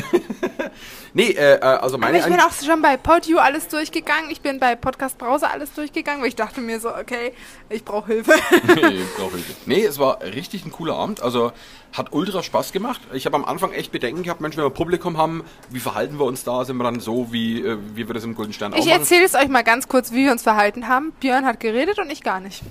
nee, 1.14 1.32
äh, 1.32 1.56
äh, 1.56 1.60
also 1.60 1.96
Aber 1.96 2.06
meine 2.06 2.20
ich 2.20 2.26
bin 2.26 2.40
auch 2.40 2.52
schon 2.52 2.82
bei 2.82 2.98
PodU 2.98 3.38
alles 3.38 3.68
durchgegangen. 3.68 4.30
Ich 4.32 4.42
bin 4.42 4.60
bei 4.60 4.76
Podcast 4.76 5.18
Browser 5.18 5.52
alles 5.52 5.74
durchgegangen, 5.74 6.22
weil 6.22 6.30
ich 6.30 6.36
dachte 6.36 6.62
mir 6.62 6.80
so, 6.80 6.90
okay, 6.96 7.34
ich 7.70 7.84
brauche 7.84 8.08
Hilfe. 8.14 8.34
Nee, 8.68 9.00
brauch 9.18 9.30
ich 9.30 9.48
nicht. 9.48 9.68
nee, 9.68 9.84
es 9.84 10.00
war 10.00 10.22
richtig 10.22 10.66
ein 10.66 10.72
cooler 10.72 10.96
Abend. 10.96 11.22
Also 11.22 11.52
hat 11.94 12.14
ultra 12.14 12.44
Spaß 12.44 12.72
gemacht. 12.72 13.02
Ich 13.14 13.26
habe 13.26 13.36
am 13.36 13.46
Anfang 13.46 13.72
echt 13.72 13.92
Bedenken 13.92 14.24
gehabt, 14.24 14.42
Mensch, 14.42 14.58
wenn 14.58 14.64
wir 14.64 14.70
Publikum 14.70 15.18
haben, 15.18 15.44
wie 15.70 15.80
verhalten 15.80 16.20
wir 16.20 16.26
uns 16.26 16.44
da? 16.44 16.66
Sind 16.66 16.78
wir 16.78 16.84
dann 16.84 17.00
so, 17.00 17.32
wie, 17.32 17.62
äh, 17.62 17.78
wie 17.96 18.08
wir 18.08 18.14
das 18.14 18.24
im 18.24 18.36
Golden 18.36 18.54
Stern 18.54 18.74
auch 18.74 18.78
Ich 18.78 18.88
erzähle 18.88 19.26
es 19.26 19.36
euch 19.36 19.48
mal 19.48 19.64
ganz 19.64 19.88
kurz, 19.88 20.12
wie 20.12 20.26
wir 20.26 20.32
uns 20.32 20.44
verhalten 20.44 20.88
haben. 20.88 21.14
Björn 21.20 21.46
hat 21.46 21.60
geredet 21.60 22.00
und 22.00 22.12
ich 22.12 22.24
gar 22.24 22.40
nicht. 22.40 22.62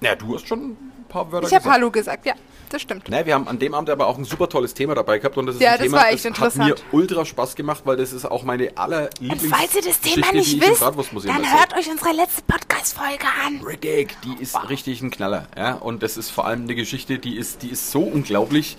Ja, 0.00 0.14
du 0.14 0.34
hast 0.34 0.46
schon 0.46 0.76
paar 1.08 1.30
Wörter 1.32 1.46
Ich 1.46 1.52
habe 1.54 1.62
gesagt. 1.62 1.74
Hallo 1.74 1.90
gesagt, 1.90 2.26
ja, 2.26 2.34
das 2.68 2.82
stimmt. 2.82 3.08
Ne, 3.08 3.24
wir 3.24 3.34
haben 3.34 3.48
an 3.48 3.58
dem 3.58 3.74
Abend 3.74 3.90
aber 3.90 4.06
auch 4.06 4.18
ein 4.18 4.24
super 4.24 4.48
tolles 4.48 4.74
Thema 4.74 4.94
dabei 4.94 5.18
gehabt 5.18 5.36
und 5.38 5.46
das 5.46 5.56
ist 5.56 5.62
Ja, 5.62 5.72
ein 5.72 5.78
das 5.78 5.86
Thema, 5.86 5.96
war 5.98 6.10
echt 6.10 6.24
das 6.24 6.38
hat 6.38 6.56
mir 6.56 6.74
ultra 6.92 7.24
Spaß 7.24 7.54
gemacht, 7.54 7.82
weil 7.84 7.96
das 7.96 8.12
ist 8.12 8.24
auch 8.24 8.42
meine 8.42 8.76
allerlieblings 8.76 9.42
Und 9.42 9.50
falls 9.50 9.74
ihr 9.74 9.82
das 9.82 10.00
Thema 10.00 10.32
nicht 10.32 10.54
ich 10.54 10.60
wisst, 10.60 10.82
dann 10.82 11.58
hört 11.58 11.76
euch 11.76 11.90
unsere 11.90 12.12
letzte 12.12 12.42
Podcast-Folge 12.42 13.26
an. 13.44 13.60
Riddick, 13.64 14.16
die 14.22 14.42
ist 14.42 14.56
richtig 14.68 15.00
ein 15.02 15.10
Knaller, 15.10 15.48
ja, 15.56 15.74
und 15.74 16.02
das 16.02 16.16
ist 16.16 16.30
vor 16.30 16.46
allem 16.46 16.62
eine 16.62 16.74
Geschichte, 16.74 17.18
die 17.18 17.36
ist, 17.36 17.62
die 17.62 17.70
ist 17.70 17.90
so 17.90 18.00
unglaublich, 18.00 18.76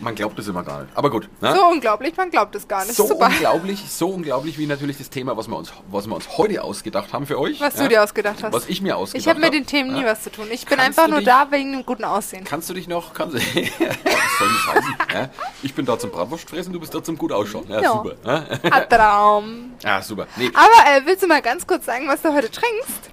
man 0.00 0.14
glaubt 0.14 0.38
es 0.38 0.48
immer 0.48 0.62
gar 0.62 0.82
nicht. 0.82 0.96
Aber 0.96 1.10
gut, 1.10 1.28
ne? 1.40 1.54
So 1.54 1.66
unglaublich, 1.66 2.16
man 2.16 2.30
glaubt 2.30 2.54
es 2.54 2.66
gar 2.66 2.84
nicht. 2.84 2.94
So 2.96 3.06
Super. 3.06 3.26
unglaublich, 3.26 3.84
so 3.90 4.08
unglaublich 4.08 4.58
wie 4.58 4.66
natürlich 4.66 4.98
das 4.98 5.10
Thema, 5.10 5.36
was 5.36 5.48
wir 5.48 5.56
uns, 5.56 5.72
was 5.90 6.06
wir 6.06 6.14
uns 6.14 6.36
heute 6.38 6.62
ausgedacht 6.64 7.12
haben 7.12 7.26
für 7.26 7.38
euch. 7.38 7.60
Was 7.60 7.76
ja? 7.76 7.82
du 7.84 7.88
dir 7.88 8.02
ausgedacht 8.02 8.42
hast. 8.42 8.52
Was 8.52 8.68
ich 8.68 8.80
mir 8.82 8.96
ausgedacht 8.96 9.20
ich 9.24 9.28
habe 9.28 9.40
mit 9.40 9.52
den 9.54 9.66
Themen 9.66 9.92
nie 9.92 10.00
ja? 10.02 10.06
was 10.06 10.22
zu 10.22 10.30
tun. 10.30 10.46
Ich 10.50 10.66
bin 10.66 10.78
Kannst 10.78 10.98
einfach 10.98 11.10
nur 11.10 11.18
dich- 11.20 11.28
da 11.28 11.50
wegen 11.50 11.72
dem 11.72 11.86
guten 11.86 12.04
Aussehen. 12.04 12.44
Kannst 12.44 12.68
du 12.70 12.74
dich 12.74 12.88
noch, 12.88 13.12
kannst, 13.14 13.34
was 13.36 13.42
soll 13.42 14.48
das 14.48 14.74
heißen? 14.74 14.94
Ja? 15.14 15.28
Ich 15.62 15.74
bin 15.74 15.84
da 15.86 15.98
zum 15.98 16.10
Bratwurstfressen, 16.10 16.72
du 16.72 16.80
bist 16.80 16.94
da 16.94 17.02
zum 17.02 17.16
gut 17.18 17.32
ausschauen. 17.32 17.64
Ja, 17.68 17.80
Ja. 17.82 17.92
super. 17.92 18.12
Ja? 18.24 18.44
Ah, 18.70 18.80
Traum. 18.80 19.72
ja, 19.82 20.02
super. 20.02 20.26
Nee, 20.36 20.50
Aber 20.54 20.96
äh, 20.96 21.02
willst 21.06 21.22
du 21.22 21.26
mal 21.26 21.42
ganz 21.42 21.66
kurz 21.66 21.84
sagen, 21.86 22.08
was 22.08 22.22
du 22.22 22.32
heute 22.32 22.50
trinkst? 22.50 23.10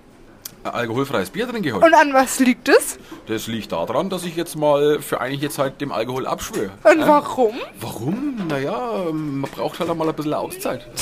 Alkoholfreies 0.74 1.30
Bier 1.30 1.48
drin 1.48 1.62
geholt. 1.64 1.84
Und 1.84 1.94
an 1.94 2.14
was 2.14 2.40
liegt 2.40 2.70
es? 2.70 2.98
Das 3.28 3.48
liegt 3.48 3.72
daran, 3.72 4.10
dass 4.10 4.24
ich 4.24 4.36
jetzt 4.36 4.56
mal 4.56 5.02
für 5.02 5.22
einige 5.22 5.50
Zeit 5.50 5.82
dem 5.82 5.92
Alkohol 5.92 6.26
abschwöre. 6.28 6.72
Und 6.84 7.00
Ja? 7.00 7.08
warum? 7.08 7.56
Warum? 7.80 8.48
Naja, 8.48 9.04
man 9.12 9.50
braucht 9.52 9.80
halt 9.80 9.90
auch 9.90 9.96
mal 9.96 10.08
ein 10.10 10.16
bisschen 10.16 10.34
Auszeit. 10.34 10.86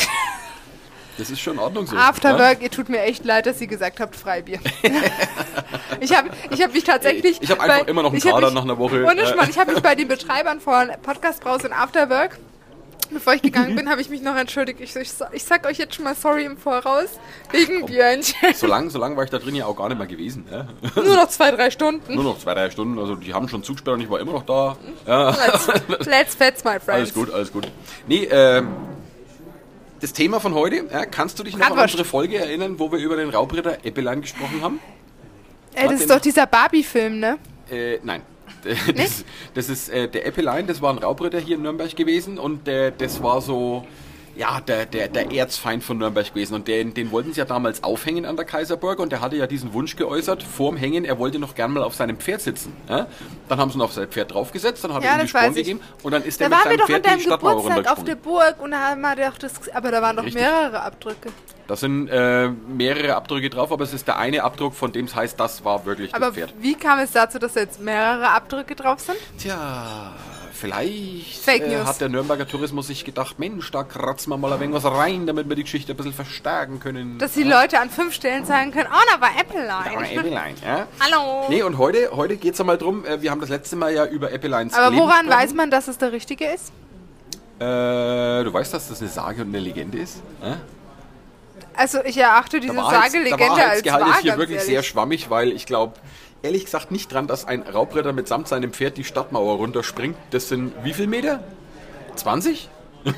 Das 1.17 1.29
ist 1.29 1.39
schon 1.39 1.53
in 1.53 1.59
Ordnung 1.59 1.87
so. 1.87 1.95
Afterwork, 1.95 2.61
ihr 2.61 2.69
tut 2.69 2.89
mir 2.89 2.99
echt 3.03 3.23
leid, 3.23 3.45
dass 3.45 3.61
ihr 3.61 3.67
gesagt 3.67 4.01
habt, 4.01 4.17
Freibier. 4.17 4.59
ich 6.01 6.13
habe 6.13 6.29
ich 6.49 6.61
hab 6.61 6.73
mich 6.73 6.83
tatsächlich... 6.83 7.41
Ich 7.41 7.49
hab 7.51 7.61
einfach 7.61 7.85
bei- 7.85 7.89
immer 7.89 8.03
noch 8.03 8.11
einen 8.11 8.21
Kader 8.21 8.51
nach 8.51 8.63
einer 8.63 8.77
Woche. 8.77 9.01
Ohne. 9.05 9.25
Schmarrn, 9.25 9.49
ich 9.49 9.57
habe 9.57 9.71
mich 9.73 9.81
bei 9.81 9.95
den 9.95 10.09
Betreibern 10.09 10.59
von 10.59 10.89
Podcast 11.03 11.41
Brause 11.41 11.67
und 11.69 11.73
Afterwork, 11.73 12.37
bevor 13.13 13.33
ich 13.33 13.41
gegangen 13.41 13.75
bin, 13.75 13.89
habe 13.89 14.01
ich 14.01 14.09
mich 14.09 14.21
noch 14.21 14.35
entschuldigt. 14.35 14.79
Ich, 14.81 14.95
ich, 14.95 15.11
ich 15.31 15.43
sag 15.43 15.65
euch 15.65 15.77
jetzt 15.77 15.95
schon 15.95 16.03
mal 16.03 16.15
sorry 16.15 16.45
im 16.45 16.57
Voraus, 16.57 17.09
wegen 17.51 17.85
Björnchen. 17.85 18.53
So 18.53 18.67
lang, 18.67 18.89
so 18.89 18.99
lang 18.99 19.15
war 19.15 19.23
ich 19.23 19.29
da 19.29 19.37
drin 19.39 19.55
ja 19.55 19.65
auch 19.65 19.75
gar 19.75 19.89
nicht 19.89 19.97
mehr 19.97 20.07
gewesen. 20.07 20.45
Ja? 20.51 20.67
Nur 20.95 21.15
noch 21.15 21.29
zwei, 21.29 21.51
drei 21.51 21.71
Stunden. 21.71 22.15
Nur 22.15 22.23
noch 22.23 22.39
zwei, 22.39 22.53
drei 22.53 22.69
Stunden. 22.69 22.99
Also 22.99 23.15
die 23.15 23.33
haben 23.33 23.47
schon 23.47 23.63
zugesperrt 23.63 23.95
und 23.95 24.01
ich 24.01 24.09
war 24.09 24.19
immer 24.19 24.33
noch 24.33 24.45
da. 24.45 24.77
Ja. 25.05 25.29
Let's, 25.29 26.05
let's 26.05 26.35
fetz, 26.35 26.63
my 26.63 26.71
friends. 26.71 26.89
Alles 26.89 27.13
gut, 27.13 27.31
alles 27.31 27.51
gut. 27.51 27.67
Nee, 28.07 28.27
ähm, 28.31 28.69
das 30.01 30.13
Thema 30.13 30.39
von 30.39 30.53
heute, 30.53 30.85
ja, 30.91 31.05
kannst 31.05 31.39
du 31.39 31.43
dich 31.43 31.57
noch 31.57 31.65
an 31.65 31.73
Bratwurst. 31.73 31.95
unsere 31.95 32.07
Folge 32.07 32.37
erinnern, 32.37 32.79
wo 32.79 32.91
wir 32.91 32.99
über 32.99 33.15
den 33.15 33.29
Raubritter 33.29 33.85
Eppelein 33.85 34.21
gesprochen 34.21 34.61
haben? 34.61 34.79
Ey, 35.73 35.87
das 35.89 36.01
ist 36.01 36.09
doch 36.09 36.19
dieser 36.19 36.45
Barbie-Film, 36.45 37.19
ne? 37.19 37.37
Äh, 37.69 37.99
nein. 38.03 38.21
Das, 38.95 39.23
das 39.53 39.69
ist 39.69 39.89
äh, 39.89 40.07
der 40.07 40.25
Eppelein, 40.25 40.67
das 40.67 40.81
war 40.81 40.91
ein 40.91 40.97
Raubritter 40.97 41.39
hier 41.39 41.55
in 41.55 41.61
Nürnberg 41.61 41.95
gewesen 41.95 42.37
und 42.39 42.67
äh, 42.67 42.91
das 42.97 43.21
war 43.21 43.41
so, 43.41 43.85
ja, 44.35 44.59
der, 44.61 44.85
der, 44.85 45.07
der 45.07 45.31
Erzfeind 45.31 45.83
von 45.83 45.97
Nürnberg 45.97 46.27
gewesen 46.33 46.55
und 46.55 46.67
den, 46.67 46.93
den 46.93 47.11
wollten 47.11 47.33
sie 47.33 47.39
ja 47.39 47.45
damals 47.45 47.83
aufhängen 47.83 48.25
an 48.25 48.35
der 48.35 48.45
Kaiserburg 48.45 48.99
und 48.99 49.11
der 49.11 49.21
hatte 49.21 49.35
ja 49.35 49.47
diesen 49.47 49.73
Wunsch 49.73 49.95
geäußert, 49.95 50.43
vorm 50.43 50.77
Hängen, 50.77 51.05
er 51.05 51.19
wollte 51.19 51.39
noch 51.39 51.55
gern 51.55 51.71
mal 51.71 51.83
auf 51.83 51.95
seinem 51.95 52.17
Pferd 52.17 52.41
sitzen. 52.41 52.73
Ja? 52.89 53.07
Dann 53.47 53.59
haben 53.59 53.71
sie 53.71 53.77
ihn 53.77 53.81
auf 53.81 53.93
sein 53.93 54.07
Pferd 54.07 54.33
draufgesetzt, 54.33 54.83
dann 54.83 54.93
hat 54.93 55.03
Ja, 55.03 55.17
er 55.17 55.23
ihm 55.23 55.53
die 55.53 55.59
ich. 55.59 55.65
gegeben 55.67 55.79
und 56.03 56.11
dann 56.11 56.23
ist 56.23 56.41
Da 56.41 56.45
er 56.45 56.49
mit 56.49 56.57
waren 56.57 56.63
wir 56.65 56.69
seinem 56.71 56.77
doch 56.77 56.83
an 56.83 56.87
Pferd 56.87 57.05
deinem 57.05 57.17
die 57.17 57.23
Stadtmauer 57.23 57.55
Geburtstag 57.63 57.97
auf 57.97 58.03
der. 58.03 58.15
Burg 58.15 58.61
und 58.61 58.71
da 58.71 58.89
haben 58.89 59.01
wir 59.01 59.15
doch 59.15 59.37
das... 59.37 59.53
Aber 59.73 59.91
da 59.91 60.01
waren 60.01 60.17
doch 60.17 60.23
mehrere 60.33 60.81
Abdrücke. 60.81 61.29
Da 61.67 61.75
sind 61.75 62.09
äh, 62.09 62.49
mehrere 62.49 63.15
Abdrücke 63.15 63.49
drauf, 63.49 63.71
aber 63.71 63.83
es 63.83 63.93
ist 63.93 64.07
der 64.07 64.17
eine 64.17 64.43
Abdruck, 64.43 64.75
von 64.75 64.91
dem 64.91 65.05
es 65.05 65.15
heißt, 65.15 65.39
das 65.39 65.65
war 65.65 65.85
wirklich 65.85 66.13
Aber 66.13 66.27
das 66.27 66.35
Pferd. 66.35 66.53
wie 66.59 66.75
kam 66.75 66.99
es 66.99 67.11
dazu, 67.11 67.39
dass 67.39 67.53
da 67.53 67.61
jetzt 67.61 67.81
mehrere 67.81 68.29
Abdrücke 68.29 68.75
drauf 68.75 68.99
sind? 68.99 69.17
Tja, 69.39 70.13
vielleicht 70.53 71.47
äh, 71.47 71.83
hat 71.83 71.99
der 72.01 72.09
Nürnberger 72.09 72.47
Tourismus 72.47 72.85
sich 72.87 73.03
gedacht, 73.03 73.39
Mensch, 73.39 73.71
da 73.71 73.83
kratzen 73.83 74.31
wir 74.31 74.37
mal 74.37 74.53
ein 74.53 74.59
wenig 74.59 74.75
was 74.75 74.85
rein, 74.85 75.25
damit 75.25 75.49
wir 75.49 75.55
die 75.55 75.63
Geschichte 75.63 75.93
ein 75.93 75.97
bisschen 75.97 76.13
verstärken 76.13 76.79
können. 76.79 77.17
Dass 77.17 77.33
die 77.33 77.41
Leute 77.43 77.79
an 77.79 77.89
fünf 77.89 78.13
Stellen 78.13 78.45
sagen 78.45 78.71
können, 78.71 78.89
oh, 78.91 79.03
da 79.11 79.19
war 79.19 79.29
Appleline. 79.29 79.97
Aber 79.97 80.11
Eppelein, 80.11 80.55
ja? 80.63 80.87
Hallo. 80.99 81.45
Nee, 81.49 81.63
und 81.63 81.79
heute, 81.79 82.11
heute 82.11 82.37
geht 82.37 82.53
es 82.53 82.59
einmal 82.59 82.77
drum, 82.77 83.05
äh, 83.05 83.23
wir 83.23 83.31
haben 83.31 83.41
das 83.41 83.49
letzte 83.49 83.75
Mal 83.75 83.91
ja 83.91 84.05
über 84.05 84.31
Eppeleins 84.31 84.75
Aber 84.75 84.91
Leben 84.91 85.01
woran 85.01 85.27
weiß 85.27 85.55
man, 85.55 85.71
dass 85.71 85.87
es 85.87 85.97
der 85.97 86.11
richtige 86.11 86.45
ist? 86.45 86.71
Äh, 87.57 87.63
du 88.43 88.53
weißt, 88.53 88.71
dass 88.71 88.89
das 88.89 89.01
eine 89.01 89.09
Sage 89.09 89.41
und 89.41 89.47
eine 89.47 89.59
Legende 89.59 89.97
ist? 89.97 90.17
Äh? 90.43 90.53
Also 91.75 92.03
ich 92.03 92.17
erachte 92.17 92.59
diese 92.59 92.73
Sage-Legende 92.73 93.65
als 93.65 93.85
wahr, 93.85 94.09
ist 94.11 94.19
hier 94.21 94.37
wirklich 94.37 94.57
ehrlich. 94.59 94.73
sehr 94.73 94.83
schwammig, 94.83 95.29
weil 95.29 95.51
ich 95.51 95.65
glaube, 95.65 95.93
ehrlich 96.41 96.65
gesagt 96.65 96.91
nicht 96.91 97.11
dran, 97.11 97.27
dass 97.27 97.45
ein 97.45 97.63
Raubritter 97.63 98.13
mitsamt 98.13 98.47
seinem 98.47 98.71
Pferd 98.71 98.97
die 98.97 99.03
Stadtmauer 99.03 99.57
runterspringt. 99.57 100.17
Das 100.31 100.47
sind 100.47 100.73
wie 100.83 100.93
viel 100.93 101.07
Meter? 101.07 101.43
20? 102.15 102.69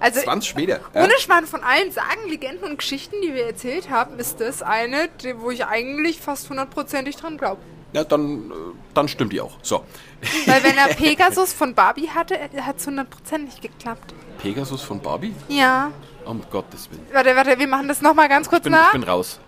Also 0.00 0.20
20 0.20 0.54
Meter. 0.54 0.78
ohne 0.94 1.12
Schmarrn 1.18 1.44
von 1.46 1.64
allen 1.64 1.90
Sagen, 1.90 2.28
Legenden 2.28 2.70
und 2.70 2.78
Geschichten, 2.78 3.16
die 3.20 3.34
wir 3.34 3.46
erzählt 3.46 3.90
haben, 3.90 4.16
ist 4.20 4.40
das 4.40 4.62
eine, 4.62 5.08
wo 5.38 5.50
ich 5.50 5.66
eigentlich 5.66 6.20
fast 6.20 6.48
hundertprozentig 6.50 7.16
dran 7.16 7.36
glaube. 7.36 7.60
ja, 7.92 8.04
dann, 8.04 8.50
äh, 8.50 8.54
dann 8.94 9.08
stimmt 9.08 9.32
die 9.32 9.40
auch. 9.40 9.58
So. 9.62 9.84
Weil 10.46 10.62
wenn 10.62 10.78
er 10.78 10.86
Pegasus 10.94 11.52
von 11.52 11.74
Barbie 11.74 12.08
hatte, 12.10 12.38
hat 12.64 12.76
es 12.78 12.86
hundertprozentig 12.86 13.60
geklappt. 13.60 14.14
Pegasus 14.40 14.82
von 14.82 15.00
Barbie? 15.00 15.34
Ja. 15.48 15.90
Um 16.28 16.42
Gottes 16.50 16.90
Willen. 16.90 17.06
Warte, 17.12 17.34
warte, 17.34 17.58
wir 17.58 17.66
machen 17.66 17.88
das 17.88 18.02
nochmal 18.02 18.28
ganz 18.28 18.48
kurz 18.48 18.60
Ich 18.60 18.64
bin, 18.64 18.72
nach. 18.72 18.86
ich 18.88 18.92
bin 19.00 19.02
raus. 19.04 19.40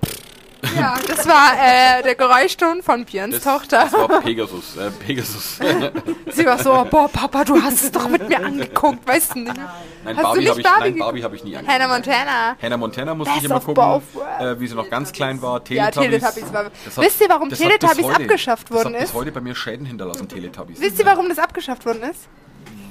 Ja, 0.77 0.95
das 1.09 1.27
war 1.27 1.53
äh, 1.55 2.03
der 2.03 2.15
Geräuschton 2.15 2.83
von 2.83 3.05
Björns 3.07 3.37
Das, 3.41 3.45
Tochter. 3.45 3.85
das 3.85 3.93
war 3.95 4.21
Pegasus. 4.21 4.77
Äh, 4.77 4.91
Pegasus. 4.91 5.59
Sie 6.33 6.45
war 6.45 6.59
so, 6.63 6.87
boah, 6.91 7.09
Papa, 7.09 7.45
du 7.45 7.61
hast 7.63 7.83
es 7.85 7.91
doch 7.91 8.07
mit 8.09 8.29
mir 8.29 8.45
angeguckt, 8.45 9.07
weißt 9.09 9.35
du 9.35 9.39
nicht? 9.41 9.57
Nein, 9.57 10.17
Hast 10.17 10.19
du 10.19 10.23
Barbie 10.23 10.49
habe 10.51 10.61
ich, 10.61 10.65
Barbie 10.67 10.81
nein, 10.81 10.93
geguckt? 10.93 10.99
Barbie 11.07 11.25
hab 11.25 11.35
ich 11.35 11.45
nie 11.45 11.57
angeguckt. 11.57 11.81
Hannah 11.83 11.95
Montana. 11.95 12.57
Hannah 12.63 12.77
Montana 12.77 13.15
musste 13.15 13.35
ich 13.39 13.45
immer 13.45 13.61
gucken, 13.61 14.03
äh, 14.39 14.61
wie 14.61 14.67
sie 14.67 14.75
noch 14.75 14.89
ganz 14.91 15.13
klein 15.13 15.41
war. 15.41 15.63
Ja, 15.69 15.91
Teletubbies. 15.91 16.21
Teletubbies 16.21 16.53
war. 16.53 16.65
Hat- 16.67 16.73
Wisst 16.97 17.21
ihr, 17.23 17.29
warum 17.31 17.49
Teletubbies 17.51 18.05
heute- 18.05 18.17
abgeschafft 18.23 18.71
worden 18.71 18.93
das 18.93 19.01
hat 19.01 19.05
ist? 19.07 19.13
bis 19.13 19.21
heute 19.21 19.33
bei 19.33 19.41
mir 19.41 19.55
Schäden 19.55 19.87
hinterlassen, 19.87 20.29
Teletubbies. 20.29 20.81
Wisst 20.81 20.99
ihr, 20.99 21.07
warum 21.07 21.29
das 21.29 21.39
abgeschafft 21.39 21.85
worden 21.87 22.03
ist? 22.03 22.29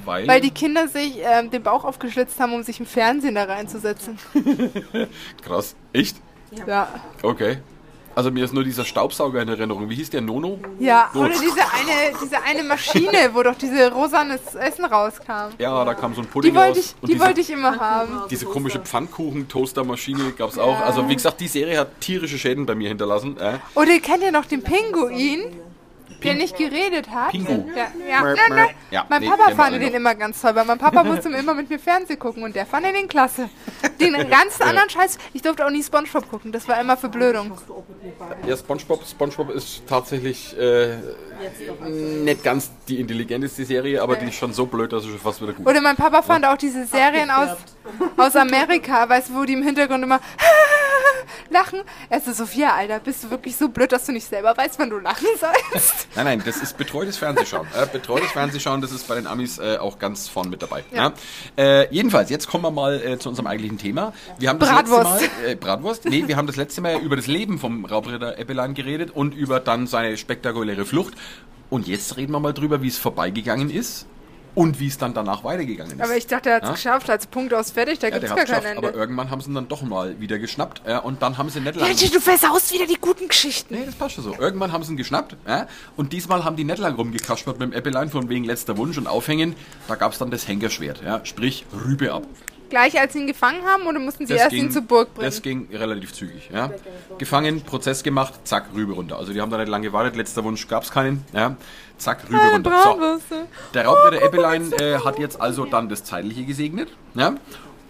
Weil, 0.04 0.26
Weil 0.26 0.40
die 0.40 0.50
Kinder 0.50 0.88
sich 0.88 1.18
ähm, 1.22 1.50
den 1.50 1.62
Bauch 1.62 1.84
aufgeschlitzt 1.84 2.38
haben, 2.40 2.52
um 2.54 2.62
sich 2.62 2.80
im 2.80 2.86
Fernsehen 2.86 3.34
da 3.34 3.44
reinzusetzen. 3.44 4.18
Krass. 5.44 5.74
Echt? 5.92 6.16
Ja. 6.66 6.88
Okay. 7.22 7.58
Also 8.12 8.32
mir 8.32 8.44
ist 8.44 8.52
nur 8.52 8.64
dieser 8.64 8.84
Staubsauger 8.84 9.40
in 9.40 9.48
Erinnerung. 9.48 9.88
Wie 9.88 9.94
hieß 9.94 10.10
der? 10.10 10.20
Nono? 10.20 10.58
Ja, 10.80 11.08
So. 11.14 11.20
oder 11.20 11.28
diese 11.30 11.60
eine, 11.60 12.18
diese 12.20 12.42
eine 12.42 12.64
Maschine, 12.64 13.30
wo 13.32 13.42
doch 13.44 13.54
diese 13.54 13.90
rosanes 13.92 14.54
Essen 14.56 14.84
rauskam. 14.84 15.54
Ja, 15.58 15.84
da 15.84 15.94
kam 15.94 16.14
so 16.14 16.20
ein 16.22 16.26
Pudding 16.26 16.50
Die 16.52 16.58
wollte 16.58 16.78
raus. 16.80 16.94
ich, 16.96 17.02
und 17.02 17.08
die 17.08 17.12
diese, 17.14 17.24
wollte 17.24 17.40
ich 17.40 17.50
immer 17.50 17.78
haben. 17.78 18.22
diese 18.28 18.46
komische 18.46 18.80
Pfannkuchen-Toaster-Maschine 18.80 20.32
gab 20.36 20.50
es 20.50 20.58
auch. 20.58 20.80
Also 20.80 21.08
wie 21.08 21.14
gesagt, 21.14 21.40
die 21.40 21.46
Serie 21.48 21.78
hat 21.78 22.00
tierische 22.00 22.36
Schäden 22.36 22.66
bei 22.66 22.74
mir 22.74 22.88
hinterlassen. 22.88 23.36
Äh. 23.38 23.58
Oder 23.76 23.98
kennt 24.00 24.22
ihr 24.24 24.32
noch 24.32 24.44
den 24.44 24.62
Pinguin, 24.64 25.44
der 26.24 26.34
nicht 26.34 26.56
geredet 26.56 27.10
hat? 27.10 27.30
Pingu. 27.30 27.66
Ja, 27.74 27.88
ja, 28.08 28.20
Mörp, 28.20 28.36
ja, 28.38 28.42
ja. 28.48 28.54
mörp. 28.54 28.70
Ja, 28.90 29.06
Mein 29.08 29.22
nee, 29.22 29.28
Papa 29.28 29.54
fand 29.54 29.74
den 29.76 29.82
noch. 29.82 29.94
immer 29.94 30.14
ganz 30.14 30.40
toll, 30.40 30.54
weil 30.54 30.64
mein 30.64 30.78
Papa 30.78 31.04
musste 31.04 31.28
immer 31.28 31.54
mit 31.54 31.70
mir 31.70 31.78
Fernsehen 31.78 32.18
gucken 32.18 32.42
und 32.42 32.54
der 32.54 32.66
fand 32.66 32.86
den 32.86 33.08
klasse. 33.08 33.48
Den 34.00 34.12
ganzen 34.28 34.62
anderen 34.62 34.90
Scheiß, 34.90 35.18
ich 35.32 35.42
durfte 35.42 35.64
auch 35.64 35.70
nie 35.70 35.82
Spongebob 35.82 36.28
gucken, 36.30 36.52
das 36.52 36.66
war 36.68 36.80
immer 36.80 36.96
Verblödung. 36.96 37.52
Ja, 38.46 38.56
SpongeBob, 38.56 39.06
SpongeBob 39.06 39.50
ist 39.50 39.82
tatsächlich 39.86 40.56
äh, 40.58 40.96
nicht 41.88 42.42
ganz 42.42 42.70
die 42.88 43.00
intelligenteste 43.00 43.64
Serie, 43.64 44.02
aber 44.02 44.16
die 44.16 44.26
ist 44.26 44.34
schon 44.34 44.52
so 44.52 44.66
blöd, 44.66 44.92
dass 44.92 45.04
es 45.04 45.10
schon 45.10 45.18
fast 45.18 45.40
wieder 45.42 45.52
gut 45.52 45.66
Oder 45.66 45.80
mein 45.80 45.96
Papa 45.96 46.22
fand 46.22 46.44
auch 46.44 46.56
diese 46.56 46.86
Serien 46.86 47.30
aus, 47.30 47.50
aus 48.16 48.36
Amerika, 48.36 49.08
weißt 49.08 49.30
du, 49.30 49.34
wo 49.34 49.44
die 49.44 49.54
im 49.54 49.62
Hintergrund 49.62 50.04
immer 50.04 50.20
lachen. 51.50 51.80
Er 52.08 52.20
so, 52.20 52.32
Sophia, 52.32 52.74
Alter, 52.74 53.00
bist 53.00 53.24
du 53.24 53.30
wirklich 53.30 53.56
so 53.56 53.68
blöd, 53.68 53.92
dass 53.92 54.06
du 54.06 54.12
nicht 54.12 54.26
selber 54.26 54.56
weißt, 54.56 54.78
wann 54.78 54.90
du 54.90 54.98
lachen 54.98 55.26
sollst? 55.38 56.08
Nein, 56.16 56.24
nein, 56.24 56.42
das 56.44 56.58
ist 56.58 56.76
betreutes 56.76 57.16
Fernsehschauen. 57.16 57.66
Äh, 57.74 57.86
betreutes 57.86 58.30
Fernsehschauen, 58.32 58.80
das 58.80 58.92
ist 58.92 59.06
bei 59.08 59.14
den 59.14 59.26
Amis 59.26 59.58
äh, 59.58 59.78
auch 59.78 59.98
ganz 59.98 60.28
vorn 60.28 60.50
mit 60.50 60.62
dabei. 60.62 60.84
Ja. 60.92 61.12
Äh, 61.56 61.92
jedenfalls, 61.92 62.30
jetzt 62.30 62.48
kommen 62.48 62.64
wir 62.64 62.70
mal 62.70 63.00
äh, 63.00 63.18
zu 63.18 63.28
unserem 63.28 63.46
eigentlichen 63.46 63.78
Thema. 63.78 64.12
Wir 64.38 64.48
haben 64.48 64.58
das 64.58 64.68
Bratwurst. 64.68 65.20
letzte 65.22 65.40
Mal, 65.40 65.48
äh, 65.48 65.54
Bratwurst? 65.54 66.04
Nee, 66.04 66.24
wir 66.26 66.36
haben 66.36 66.46
das 66.46 66.56
letzte 66.56 66.80
Mal 66.80 66.98
über 67.00 67.16
das 67.16 67.26
Leben 67.26 67.58
vom 67.58 67.84
Raubritter 67.84 68.38
Eppelein 68.38 68.74
geredet 68.74 69.10
und 69.10 69.34
über 69.34 69.60
dann 69.60 69.86
seine 69.86 70.16
spektakuläre 70.16 70.84
Flucht. 70.84 71.14
Und 71.68 71.86
jetzt 71.86 72.16
reden 72.16 72.32
wir 72.32 72.40
mal 72.40 72.52
drüber, 72.52 72.82
wie 72.82 72.88
es 72.88 72.98
vorbeigegangen 72.98 73.70
ist 73.70 74.06
und 74.54 74.80
wie 74.80 74.88
es 74.88 74.98
dann 74.98 75.14
danach 75.14 75.44
weitergegangen 75.44 75.98
ist. 75.98 76.02
Aber 76.02 76.16
ich 76.16 76.26
dachte, 76.26 76.50
er 76.50 76.56
hat 76.56 76.62
es 76.64 76.68
Ja? 76.68 76.74
geschafft, 76.74 77.10
als 77.10 77.26
Punkt 77.26 77.54
aus 77.54 77.70
fertig, 77.70 77.98
da 77.98 78.08
ja, 78.08 78.12
gibt 78.18 78.24
es 78.24 78.30
gar 78.30 78.38
kein 78.44 78.46
geschafft, 78.46 78.76
aber 78.76 78.88
Ende. 78.88 78.98
irgendwann 78.98 79.30
haben 79.30 79.40
sie 79.40 79.50
ihn 79.50 79.54
dann 79.54 79.68
doch 79.68 79.82
mal 79.82 80.18
wieder 80.20 80.38
geschnappt 80.38 80.82
äh, 80.84 80.98
und 80.98 81.22
dann 81.22 81.38
haben 81.38 81.48
sie 81.50 81.60
nicht. 81.60 81.80
Mensch, 81.80 82.10
du 82.10 82.20
versaust 82.20 82.72
wieder 82.72 82.86
die 82.86 82.98
guten 83.00 83.28
Geschichten. 83.28 83.74
Nee, 83.74 83.86
das 83.86 83.94
passt 83.94 84.14
schon 84.16 84.24
so. 84.24 84.34
Irgendwann 84.38 84.72
haben 84.72 84.82
sie 84.84 84.92
ihn 84.92 84.96
geschnappt 84.96 85.36
ja? 85.46 85.66
und 85.96 86.12
diesmal 86.12 86.44
haben 86.44 86.56
die 86.56 86.64
nicht 86.64 86.78
lang 86.78 86.94
rumgekaspert 86.94 87.58
mit 87.58 87.70
dem 87.70 87.72
Äppelein 87.72 88.10
von 88.10 88.28
wegen 88.28 88.44
letzter 88.44 88.76
Wunsch 88.76 88.98
und 88.98 89.06
Aufhängen. 89.06 89.54
Da 89.88 89.94
gab 89.94 90.12
es 90.12 90.18
dann 90.18 90.30
das 90.30 90.46
Henkerschwert, 90.48 91.02
ja? 91.04 91.20
sprich 91.24 91.64
Rübe 91.72 92.12
ab. 92.12 92.24
Gleich 92.70 92.98
als 92.98 93.12
sie 93.12 93.18
ihn 93.20 93.26
gefangen 93.26 93.64
haben 93.66 93.86
oder 93.86 93.98
mussten 93.98 94.26
sie 94.26 94.34
erst 94.34 94.52
ihn 94.52 94.70
zur 94.70 94.82
Burg 94.82 95.12
bringen? 95.12 95.26
das 95.26 95.42
ging 95.42 95.68
relativ 95.72 96.12
zügig. 96.12 96.48
Ja? 96.52 96.70
Gefangen, 97.18 97.62
Prozess 97.62 98.02
gemacht, 98.02 98.34
zack, 98.44 98.66
Rübe 98.74 98.92
runter. 98.94 99.18
Also 99.18 99.32
die 99.32 99.40
haben 99.40 99.50
da 99.50 99.58
nicht 99.58 99.68
lange 99.68 99.88
gewartet, 99.88 100.16
letzter 100.16 100.44
Wunsch 100.44 100.66
gab 100.68 100.84
es 100.84 100.90
keinen. 100.90 101.24
Ja? 101.32 101.56
Zack, 101.98 102.24
Rübe 102.28 102.40
Ah, 102.40 102.48
runter. 102.52 102.70
So. 102.70 102.88
Bratwürste. 102.90 103.46
Der 103.74 103.84
Raubritter 103.84 104.22
Äppelein 104.22 104.72
äh, 104.72 104.98
hat 105.04 105.18
jetzt 105.18 105.40
also 105.40 105.66
dann 105.66 105.88
das 105.88 106.04
Zeitliche 106.04 106.44
gesegnet. 106.44 106.88
Ja? 107.14 107.34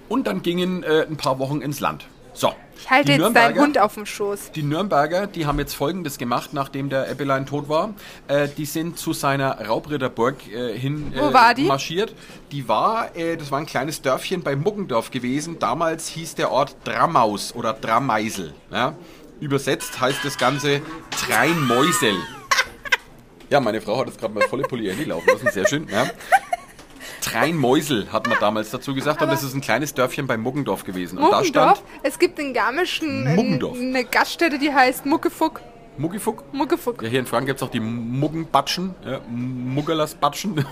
Und 0.09 0.27
dann 0.27 0.43
gingen 0.43 0.83
äh, 0.83 1.07
ein 1.09 1.17
paar 1.17 1.39
Wochen 1.39 1.61
ins 1.61 1.79
Land. 1.81 2.07
So. 2.41 2.55
Ich 2.79 2.89
halte 2.89 3.13
jetzt 3.13 3.37
deinen 3.37 3.59
Hund 3.59 3.79
auf 3.79 3.93
dem 3.93 4.07
Schoß. 4.07 4.53
die 4.53 4.63
Nürnberger, 4.63 5.27
die 5.27 5.45
haben 5.45 5.59
jetzt 5.59 5.75
Folgendes 5.75 6.17
gemacht, 6.17 6.55
nachdem 6.55 6.89
der 6.89 7.11
Eppelein 7.11 7.45
tot 7.45 7.69
war. 7.69 7.93
Äh, 8.29 8.49
die 8.57 8.65
sind 8.65 8.99
zu 8.99 9.13
seiner 9.13 9.61
Raubritterburg 9.67 10.49
äh, 10.49 10.73
hin 10.79 11.13
äh, 11.13 11.21
Wo 11.21 11.35
war 11.35 11.53
die? 11.53 11.65
marschiert. 11.65 12.15
Die 12.51 12.67
war, 12.67 13.15
äh, 13.15 13.37
das 13.37 13.51
war 13.51 13.59
ein 13.59 13.67
kleines 13.67 14.01
Dörfchen 14.01 14.43
bei 14.43 14.57
Muggendorf 14.57 15.11
gewesen. 15.11 15.59
Damals 15.59 16.09
hieß 16.09 16.37
der 16.37 16.51
Ort 16.51 16.75
Dramaus 16.85 17.55
oder 17.55 17.75
Drameisel. 17.75 18.55
Ja? 18.73 18.95
Übersetzt 19.41 20.01
heißt 20.01 20.25
das 20.25 20.39
Ganze 20.39 20.81
Treinmäusel. 21.11 22.15
Ja, 23.51 23.61
meine 23.61 23.83
Frau 23.83 23.99
hat 23.99 24.07
jetzt 24.07 24.19
gerade 24.19 24.33
mal 24.33 24.49
volle 24.49 24.63
Polyanie 24.63 25.05
laufen 25.05 25.29
lassen, 25.31 25.51
sehr 25.53 25.69
schön. 25.69 25.87
Ja? 25.93 26.07
Treinmäusel 27.33 28.13
hat 28.13 28.27
man 28.27 28.39
damals 28.41 28.71
dazu 28.71 28.95
gesagt 28.95 29.23
und 29.23 29.31
das 29.31 29.43
ist 29.43 29.55
ein 29.55 29.61
kleines 29.61 29.95
Dörfchen 29.95 30.27
bei 30.27 30.37
Muggendorf 30.37 30.85
gewesen. 30.85 31.19
Und 31.19 31.31
da 31.31 31.39
Muggendorf. 31.39 31.79
stand 31.79 31.91
Es 32.03 32.19
gibt 32.19 32.39
in 32.39 32.53
Garmischen 32.55 33.27
ein- 33.27 33.37
Muggendorf. 33.37 33.79
eine 33.79 34.05
Gaststätte, 34.05 34.59
die 34.59 34.73
heißt 34.73 35.07
Muckefuck. 35.07 35.61
Muggifuck. 35.99 36.45
Muckefuck. 36.55 37.03
Ja, 37.03 37.09
hier 37.09 37.21
in 37.21 37.27
Franken 37.27 37.47
gibt 37.49 37.61
es 37.61 37.63
auch 37.67 37.71
die 37.71 37.81
Muggenbatschen. 37.81 38.95
Ja, 39.05 39.21
Muggelasbatschen. 39.29 40.55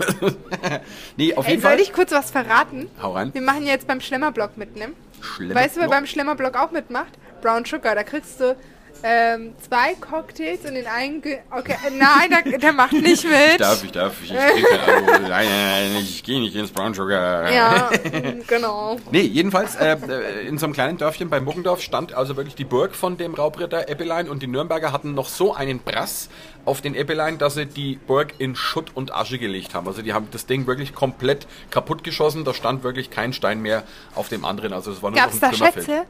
nee, 1.17 1.35
auf 1.35 1.45
Ey, 1.45 1.51
jeden 1.51 1.61
soll 1.61 1.71
Fall. 1.71 1.79
ich 1.79 1.93
kurz 1.93 2.11
was 2.11 2.31
verraten? 2.31 2.89
Hau 3.01 3.13
rein. 3.13 3.33
Wir 3.33 3.41
machen 3.41 3.65
jetzt 3.65 3.85
beim 3.87 4.01
Schlemmerblock 4.01 4.57
mit, 4.57 4.75
ne? 4.75 4.89
Schlemmer- 5.21 5.55
Weißt 5.55 5.75
du, 5.77 5.81
wer 5.81 5.89
beim 5.89 6.05
Schlemmerblock 6.07 6.55
auch 6.57 6.71
mitmacht? 6.71 7.11
Brown 7.41 7.63
Sugar. 7.65 7.95
Da 7.95 8.03
kriegst 8.03 8.39
du 8.39 8.55
ähm, 9.03 9.53
zwei 9.67 9.93
Cocktails 9.95 10.65
und 10.65 10.75
den 10.75 10.87
einen... 10.87 11.21
Ge 11.21 11.39
okay, 11.51 11.75
nein, 11.97 12.29
der, 12.29 12.57
der 12.57 12.73
macht 12.73 12.93
nicht 12.93 13.23
mit. 13.23 13.33
Ich 13.51 13.57
darf, 13.57 13.83
ich 13.83 13.91
darf, 13.91 14.13
ich 14.23 14.29
trinke 14.29 14.81
Alkohol. 14.81 15.19
Nein, 15.21 15.29
nein, 15.29 15.93
nein, 15.93 16.03
ich 16.03 16.23
gehe 16.23 16.39
nicht 16.39 16.55
ins 16.55 16.71
Brown 16.71 16.93
Sugar. 16.93 17.51
Ja, 17.51 17.89
genau. 18.47 18.97
Nee, 19.11 19.21
jedenfalls 19.21 19.75
äh, 19.75 19.93
äh, 19.95 20.47
in 20.47 20.57
so 20.57 20.65
einem 20.65 20.73
kleinen 20.73 20.97
Dörfchen 20.97 21.29
bei 21.29 21.39
Muggendorf 21.39 21.81
stand 21.81 22.13
also 22.13 22.37
wirklich 22.37 22.55
die 22.55 22.65
Burg 22.65 22.95
von 22.95 23.17
dem 23.17 23.33
Raubritter 23.33 23.89
Eppelein 23.89 24.29
und 24.29 24.41
die 24.41 24.47
Nürnberger 24.47 24.91
hatten 24.91 25.13
noch 25.13 25.29
so 25.29 25.53
einen 25.53 25.79
Brass 25.79 26.29
auf 26.65 26.81
den 26.81 26.95
Eppelein, 26.95 27.37
dass 27.37 27.55
sie 27.55 27.65
die 27.65 27.95
Burg 27.95 28.33
in 28.37 28.55
Schutt 28.55 28.91
und 28.93 29.13
Asche 29.13 29.39
gelegt 29.39 29.73
haben. 29.73 29.87
Also 29.87 30.01
die 30.01 30.13
haben 30.13 30.27
das 30.31 30.45
Ding 30.45 30.67
wirklich 30.67 30.93
komplett 30.93 31.47
kaputt 31.71 32.03
geschossen. 32.03 32.43
Da 32.43 32.53
stand 32.53 32.83
wirklich 32.83 33.09
kein 33.09 33.33
Stein 33.33 33.61
mehr 33.61 33.83
auf 34.15 34.29
dem 34.29 34.45
anderen. 34.45 34.73
Also 34.73 34.91
es 34.91 35.01
war 35.01 35.11
nur 35.11 35.19
Gab's 35.19 35.35
noch 35.35 35.41
da 35.41 35.47
ein 35.47 35.53
Trümmerfeld. 35.53 35.85
Schätze? 35.85 36.05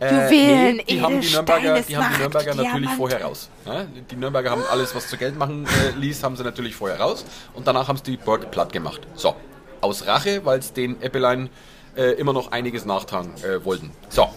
Äh, 0.00 0.12
Juwelen, 0.12 0.80
die 0.88 1.00
haben 1.00 1.20
die 1.20 1.30
Nürnberger, 1.30 1.80
die 1.82 1.96
haben 1.96 2.12
die 2.12 2.18
Nürnberger 2.20 2.54
natürlich 2.54 2.90
vorher 2.90 3.22
raus. 3.24 3.48
Ja? 3.64 3.86
Die 4.10 4.16
Nürnberger 4.16 4.50
haben 4.50 4.62
alles, 4.70 4.94
was 4.94 5.08
zu 5.08 5.16
Geld 5.16 5.38
machen 5.38 5.66
äh, 5.66 5.98
ließ, 5.98 6.22
haben 6.22 6.36
sie 6.36 6.42
natürlich 6.42 6.74
vorher 6.74 7.00
raus. 7.00 7.24
Und 7.54 7.66
danach 7.66 7.88
haben 7.88 7.96
sie 7.96 8.02
die 8.02 8.16
Burg 8.16 8.50
platt 8.50 8.72
gemacht. 8.72 9.02
So, 9.14 9.36
aus 9.80 10.06
Rache, 10.06 10.44
weil 10.44 10.58
es 10.58 10.72
den 10.72 11.00
Eppelein 11.00 11.48
äh, 11.96 12.12
immer 12.12 12.32
noch 12.32 12.52
einiges 12.52 12.84
nachtragen 12.84 13.32
äh, 13.44 13.64
wollten. 13.64 13.92
So, 14.08 14.28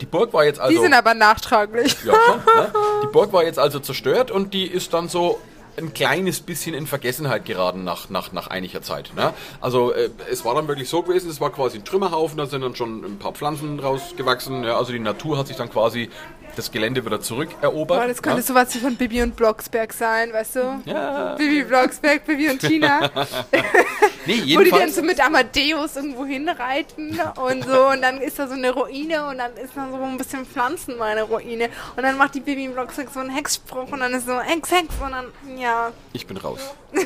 die 0.00 0.06
Burg 0.06 0.32
war 0.32 0.44
jetzt 0.44 0.58
also... 0.58 0.74
Die 0.74 0.82
sind 0.82 0.94
aber 0.94 1.14
nachtraglich. 1.14 1.96
Ja, 2.04 2.14
schon, 2.26 2.38
ne? 2.38 2.72
Die 3.04 3.06
Burg 3.06 3.32
war 3.32 3.44
jetzt 3.44 3.58
also 3.58 3.78
zerstört 3.78 4.30
und 4.30 4.54
die 4.54 4.66
ist 4.66 4.92
dann 4.94 5.08
so 5.08 5.40
ein 5.76 5.94
kleines 5.94 6.40
bisschen 6.40 6.74
in 6.74 6.86
Vergessenheit 6.86 7.44
geraten 7.44 7.84
nach, 7.84 8.10
nach, 8.10 8.32
nach 8.32 8.48
einiger 8.48 8.82
Zeit. 8.82 9.12
Ne? 9.16 9.32
Also 9.60 9.92
äh, 9.92 10.10
es 10.30 10.44
war 10.44 10.54
dann 10.54 10.68
wirklich 10.68 10.88
so 10.88 11.02
gewesen, 11.02 11.30
es 11.30 11.40
war 11.40 11.50
quasi 11.50 11.78
ein 11.78 11.84
Trümmerhaufen, 11.84 12.38
da 12.38 12.46
sind 12.46 12.62
dann 12.62 12.76
schon 12.76 13.04
ein 13.04 13.18
paar 13.18 13.32
Pflanzen 13.32 13.80
rausgewachsen. 13.80 14.64
Ja? 14.64 14.76
Also 14.76 14.92
die 14.92 14.98
Natur 14.98 15.38
hat 15.38 15.46
sich 15.46 15.56
dann 15.56 15.70
quasi 15.70 16.10
das 16.56 16.70
Gelände 16.70 17.04
wieder 17.04 17.20
zurückerobert. 17.20 18.00
Boah, 18.00 18.06
das 18.06 18.22
könnte 18.22 18.40
ja? 18.40 18.44
sowas 18.44 18.74
wie 18.74 18.78
von 18.78 18.96
Bibi 18.96 19.22
und 19.22 19.36
Blocksberg 19.36 19.92
sein, 19.92 20.32
weißt 20.32 20.56
du? 20.56 20.82
Ja. 20.84 21.34
Bibi 21.36 21.64
Blocksberg, 21.64 22.24
Bibi 22.26 22.50
und 22.50 22.60
Tina. 22.60 23.10
Nee, 24.26 24.34
Wo 24.34 24.40
die 24.40 24.52
dann 24.52 24.64
jedenfalls. 24.64 24.94
so 24.96 25.02
mit 25.02 25.20
Amadeus 25.24 25.96
irgendwo 25.96 26.24
hinreiten 26.24 27.18
und 27.36 27.64
so 27.64 27.88
und 27.88 28.02
dann 28.02 28.20
ist 28.20 28.38
da 28.38 28.46
so 28.46 28.54
eine 28.54 28.70
Ruine 28.70 29.26
und 29.28 29.38
dann 29.38 29.52
ist 29.56 29.72
da 29.74 29.88
so 29.90 29.96
ein 30.02 30.16
bisschen 30.18 30.46
Pflanzen 30.46 30.96
meine 30.98 31.22
Ruine 31.22 31.68
und 31.96 32.02
dann 32.02 32.16
macht 32.16 32.34
die 32.34 32.40
Bibi 32.40 32.66
im 32.66 32.72
Blocksberg 32.74 33.08
so 33.12 33.20
einen 33.20 33.30
Hexspruch 33.30 33.90
und 33.90 34.00
dann 34.00 34.12
ist 34.14 34.26
so 34.26 34.40
Hex, 34.40 34.70
Hex 34.70 34.94
und 35.04 35.10
dann, 35.12 35.58
ja. 35.58 35.90
Ich 36.12 36.26
bin 36.26 36.36
raus. 36.36 36.60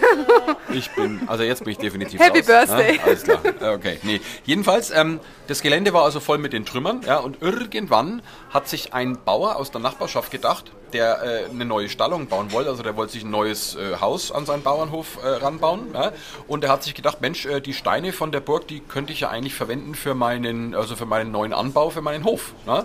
Ich 0.72 0.90
bin, 0.90 1.20
also 1.28 1.44
jetzt 1.44 1.62
bin 1.64 1.72
ich 1.72 1.78
definitiv 1.78 2.20
Happy 2.20 2.38
raus. 2.40 2.46
Birthday. 2.46 2.96
Ja, 2.96 3.02
alles 3.04 3.22
klar. 3.22 3.40
Äh, 3.44 3.74
Okay, 3.76 3.98
nee. 4.02 4.20
Jedenfalls, 4.44 4.90
ähm, 4.90 5.20
das 5.46 5.62
Gelände 5.62 5.92
war 5.92 6.02
also 6.02 6.18
voll 6.20 6.38
mit 6.38 6.52
den 6.52 6.64
Trümmern, 6.64 7.02
ja, 7.06 7.18
und 7.18 7.40
irgendwann 7.40 8.20
hat 8.56 8.68
sich 8.68 8.94
ein 8.94 9.18
Bauer 9.22 9.56
aus 9.56 9.70
der 9.70 9.82
Nachbarschaft 9.82 10.30
gedacht, 10.30 10.72
der 10.94 11.22
äh, 11.22 11.50
eine 11.50 11.66
neue 11.66 11.90
Stallung 11.90 12.26
bauen 12.26 12.52
wollte, 12.52 12.70
also 12.70 12.82
der 12.82 12.96
wollte 12.96 13.12
sich 13.12 13.22
ein 13.22 13.30
neues 13.30 13.74
äh, 13.76 13.96
Haus 14.00 14.32
an 14.32 14.46
seinen 14.46 14.62
Bauernhof 14.62 15.18
äh, 15.22 15.28
ranbauen, 15.28 15.92
ja, 15.92 16.12
und 16.48 16.64
er 16.64 16.70
hat 16.70 16.82
sich 16.82 16.94
gedacht, 16.94 17.20
Mensch, 17.20 17.44
äh, 17.44 17.60
die 17.60 17.74
Steine 17.74 18.14
von 18.14 18.32
der 18.32 18.40
Burg, 18.40 18.66
die 18.66 18.80
könnte 18.80 19.12
ich 19.12 19.20
ja 19.20 19.28
eigentlich 19.28 19.54
verwenden 19.54 19.94
für 19.94 20.14
meinen, 20.14 20.74
also 20.74 20.96
für 20.96 21.04
meinen 21.04 21.30
neuen 21.32 21.52
Anbau, 21.52 21.90
für 21.90 22.00
meinen 22.00 22.24
Hof, 22.24 22.54
ja. 22.66 22.84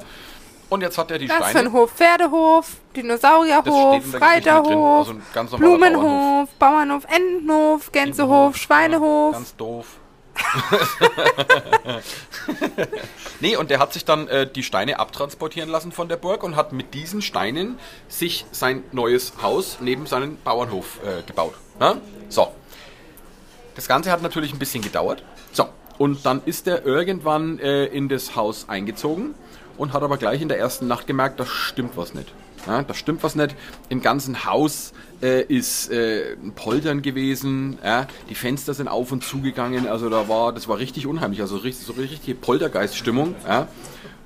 Und 0.70 0.82
jetzt 0.82 0.98
hat 0.98 1.10
er 1.12 1.20
die 1.20 1.28
Das 1.28 1.40
ist 1.40 1.50
Steine. 1.50 1.68
ein 1.70 1.74
Hof, 1.74 1.92
Pferdehof, 1.92 2.66
Dinosaurierhof, 2.96 4.04
Das. 4.12 4.22
Reiterhof, 4.22 5.14
Also 5.36 5.58
Blumenhof, 5.58 6.50
Bauernhof, 6.60 7.04
Entenhof, 7.14 7.92
Gänsehof, 7.92 8.56
Schweinehof. 8.58 9.34
Ganz 9.34 9.56
doof. 9.56 9.86
nee, 13.40 13.56
und 13.56 13.70
der 13.70 13.80
hat 13.80 13.94
sich 13.94 14.06
dann 14.06 14.28
äh, 14.28 14.50
die 14.50 14.64
Steine 14.64 15.00
abtransportieren 15.00 15.70
lassen 15.70 15.92
von 15.92 16.10
der 16.10 16.18
Burg 16.18 16.44
und 16.44 16.56
hat 16.56 16.74
mit 16.74 16.94
diesen 16.94 17.22
Steinen 17.22 17.78
sich 18.08 18.46
sein 18.52 18.84
neues 18.92 19.34
Haus 19.42 19.78
neben 19.82 20.06
seinen 20.06 20.38
Bauernhof 20.42 21.00
äh, 21.04 21.24
gebaut. 21.24 21.56
Ja? 21.80 21.98
So. 22.30 22.52
Das 23.76 23.88
Ganze 23.88 24.12
hat 24.12 24.22
natürlich 24.22 24.52
ein 24.54 24.60
bisschen 24.60 24.84
gedauert. 24.84 25.24
So. 25.54 25.68
Und 25.98 26.26
dann 26.26 26.42
ist 26.46 26.68
er 26.68 26.86
irgendwann 26.86 27.60
äh, 27.60 27.86
in 27.86 28.10
das 28.10 28.36
Haus 28.36 28.68
eingezogen 28.68 29.36
und 29.78 29.94
hat 29.94 30.04
aber 30.04 30.18
gleich 30.18 30.42
in 30.42 30.48
der 30.48 30.60
ersten 30.60 30.88
Nacht 30.88 31.08
gemerkt, 31.08 31.40
da 31.40 31.46
stimmt 31.46 31.96
was 31.96 32.14
nicht. 32.14 32.34
Ja, 32.68 32.84
da 32.84 32.94
stimmt 32.94 33.24
was 33.24 33.36
nicht. 33.36 33.56
Im 33.90 34.02
ganzen 34.02 34.46
Haus 34.46 34.94
äh, 35.22 35.44
ist 35.44 35.92
äh, 35.92 36.34
ein 36.34 36.54
Poltern 36.54 37.02
gewesen. 37.02 37.78
Ja, 37.84 38.08
die 38.30 38.36
Fenster 38.36 38.74
sind 38.74 38.88
auf 38.88 39.12
und 39.12 39.24
zugegangen. 39.24 39.88
Also 39.88 40.10
da 40.10 40.28
war, 40.28 40.54
das 40.54 40.68
war 40.68 40.78
richtig 40.78 41.08
unheimlich. 41.08 41.42
Also 41.42 41.58
richtig, 41.58 41.86
so 41.86 41.94
richtige 41.94 42.36
Poltergeiststimmung. 42.36 43.36
Ja. 43.48 43.68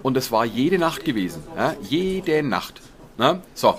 Und 0.04 0.15
das 0.15 0.32
war 0.32 0.46
jede 0.46 0.77
Nacht 0.77 1.04
gewesen. 1.04 1.42
Jede 1.82 2.44
Nacht. 2.44 2.82
Ja. 3.18 3.39
So. 3.54 3.75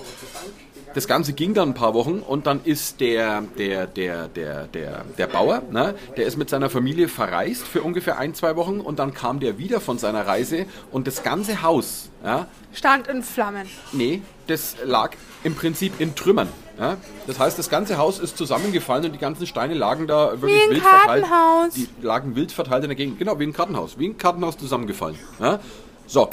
Das 0.96 1.06
Ganze 1.06 1.34
ging 1.34 1.52
dann 1.52 1.68
ein 1.68 1.74
paar 1.74 1.92
Wochen 1.92 2.20
und 2.20 2.46
dann 2.46 2.62
ist 2.64 3.02
der, 3.02 3.42
der, 3.58 3.86
der, 3.86 4.28
der, 4.28 4.66
der, 4.66 5.04
der 5.18 5.26
Bauer, 5.26 5.60
ne, 5.70 5.94
der 6.16 6.24
ist 6.24 6.38
mit 6.38 6.48
seiner 6.48 6.70
Familie 6.70 7.08
verreist 7.08 7.66
für 7.66 7.82
ungefähr 7.82 8.16
ein, 8.16 8.32
zwei 8.32 8.56
Wochen 8.56 8.80
und 8.80 8.98
dann 8.98 9.12
kam 9.12 9.38
der 9.38 9.58
wieder 9.58 9.82
von 9.82 9.98
seiner 9.98 10.26
Reise 10.26 10.64
und 10.90 11.06
das 11.06 11.22
ganze 11.22 11.60
Haus, 11.60 12.08
ja, 12.24 12.46
Stand 12.72 13.08
in 13.08 13.22
Flammen. 13.22 13.68
Nee, 13.92 14.22
das 14.46 14.76
lag 14.86 15.10
im 15.44 15.54
Prinzip 15.54 16.00
in 16.00 16.14
Trümmern. 16.14 16.48
Ja? 16.78 16.96
Das 17.26 17.38
heißt, 17.38 17.58
das 17.58 17.68
ganze 17.68 17.98
Haus 17.98 18.18
ist 18.18 18.38
zusammengefallen 18.38 19.04
und 19.04 19.12
die 19.12 19.18
ganzen 19.18 19.46
Steine 19.46 19.74
lagen 19.74 20.06
da 20.06 20.40
wirklich 20.40 20.58
Wie 20.58 20.64
ein 20.64 20.70
wild 20.70 20.82
verteilt. 20.82 21.24
Kartenhaus. 21.26 21.74
Die 21.74 21.88
lagen 22.00 22.36
wild 22.36 22.52
verteilt 22.52 22.84
in 22.84 22.88
der 22.88 22.96
Gegend. 22.96 23.18
Genau, 23.18 23.38
wie 23.38 23.44
ein 23.44 23.52
Kartenhaus. 23.52 23.98
Wie 23.98 24.08
ein 24.08 24.16
Kartenhaus 24.16 24.56
zusammengefallen. 24.56 25.18
Ja? 25.40 25.60
So, 26.06 26.30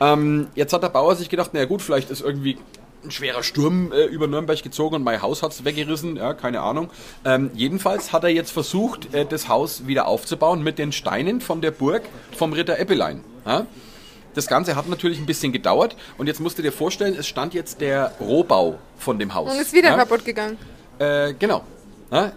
ähm, 0.00 0.48
jetzt 0.54 0.72
hat 0.72 0.82
der 0.82 0.88
Bauer 0.88 1.16
sich 1.16 1.28
gedacht, 1.28 1.52
naja 1.52 1.66
gut, 1.66 1.82
vielleicht 1.82 2.10
ist 2.10 2.22
irgendwie 2.22 2.58
ein 3.06 3.10
schwerer 3.10 3.42
Sturm 3.42 3.92
äh, 3.92 4.04
über 4.04 4.26
Nürnberg 4.26 4.62
gezogen 4.62 4.96
und 4.96 5.02
mein 5.02 5.22
Haus 5.22 5.42
hat 5.42 5.52
es 5.52 5.64
weggerissen, 5.64 6.16
ja, 6.16 6.34
keine 6.34 6.60
Ahnung. 6.60 6.90
Ähm, 7.24 7.50
jedenfalls 7.54 8.12
hat 8.12 8.24
er 8.24 8.30
jetzt 8.30 8.50
versucht, 8.50 9.14
äh, 9.14 9.24
das 9.24 9.48
Haus 9.48 9.86
wieder 9.86 10.06
aufzubauen 10.06 10.62
mit 10.62 10.78
den 10.78 10.92
Steinen 10.92 11.40
von 11.40 11.60
der 11.60 11.70
Burg 11.70 12.02
vom 12.36 12.52
Ritter 12.52 12.78
Eppelein. 12.78 13.24
Ja? 13.46 13.66
Das 14.34 14.46
Ganze 14.46 14.76
hat 14.76 14.88
natürlich 14.88 15.18
ein 15.18 15.26
bisschen 15.26 15.52
gedauert 15.52 15.96
und 16.18 16.26
jetzt 16.26 16.40
musst 16.40 16.58
du 16.58 16.62
dir 16.62 16.72
vorstellen, 16.72 17.16
es 17.18 17.26
stand 17.26 17.54
jetzt 17.54 17.80
der 17.80 18.12
Rohbau 18.20 18.78
von 18.98 19.18
dem 19.18 19.32
Haus. 19.34 19.50
Und 19.50 19.60
ist 19.60 19.72
wieder 19.72 19.90
ja? 19.90 19.96
kaputt 19.96 20.24
gegangen. 20.24 20.58
Äh, 20.98 21.32
genau. 21.34 21.64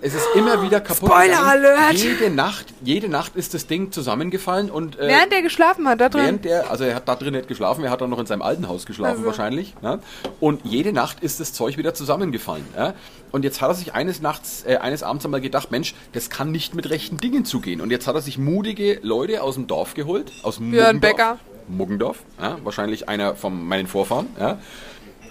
Es 0.01 0.15
ist 0.15 0.27
immer 0.35 0.61
wieder 0.63 0.81
kaputt. 0.81 1.09
Spoiler 1.09 1.37
gegangen. 1.37 1.65
Alert! 1.65 1.93
Jede 1.93 2.29
Nacht, 2.31 2.65
jede 2.81 3.07
Nacht 3.07 3.35
ist 3.35 3.53
das 3.53 3.67
Ding 3.67 3.91
zusammengefallen 3.91 4.71
und 4.71 4.97
äh, 4.97 5.07
Während 5.07 5.31
er 5.31 5.41
geschlafen 5.43 5.87
hat, 5.87 6.01
da 6.01 6.09
drin. 6.09 6.23
Während 6.23 6.45
der, 6.45 6.71
also 6.71 6.83
er 6.85 6.95
hat 6.95 7.07
da 7.07 7.15
drin 7.15 7.33
nicht 7.33 7.47
geschlafen, 7.47 7.83
er 7.83 7.91
hat 7.91 8.01
dann 8.01 8.09
noch 8.09 8.19
in 8.19 8.25
seinem 8.25 8.41
alten 8.41 8.67
Haus 8.67 8.85
geschlafen 8.87 9.17
Also. 9.17 9.25
wahrscheinlich. 9.25 9.75
Ja? 9.83 9.99
Und 10.39 10.61
jede 10.65 10.91
Nacht 10.91 11.19
ist 11.21 11.39
das 11.39 11.53
Zeug 11.53 11.77
wieder 11.77 11.93
zusammengefallen. 11.93 12.65
Ja? 12.75 12.93
Und 13.31 13.43
jetzt 13.43 13.61
hat 13.61 13.69
er 13.69 13.75
sich 13.75 13.93
eines 13.93 14.21
Nachts, 14.21 14.63
äh, 14.65 14.77
eines 14.77 15.03
Abends 15.03 15.23
einmal 15.25 15.41
gedacht, 15.41 15.69
Mensch, 15.69 15.93
das 16.13 16.31
kann 16.31 16.51
nicht 16.51 16.73
mit 16.73 16.89
rechten 16.89 17.17
Dingen 17.17 17.45
zugehen. 17.45 17.79
Und 17.79 17.91
jetzt 17.91 18.07
hat 18.07 18.15
er 18.15 18.21
sich 18.21 18.39
mutige 18.39 18.99
Leute 19.03 19.43
aus 19.43 19.53
dem 19.53 19.67
Dorf 19.67 19.93
geholt, 19.93 20.31
aus 20.41 20.57
Björn 20.57 20.95
Muggendorf. 20.95 20.99
Becker. 21.01 21.37
Muggendorf, 21.67 22.17
ja? 22.41 22.57
wahrscheinlich 22.63 23.07
einer 23.07 23.35
von 23.35 23.63
meinen 23.67 23.85
Vorfahren. 23.85 24.27
Ja? 24.39 24.57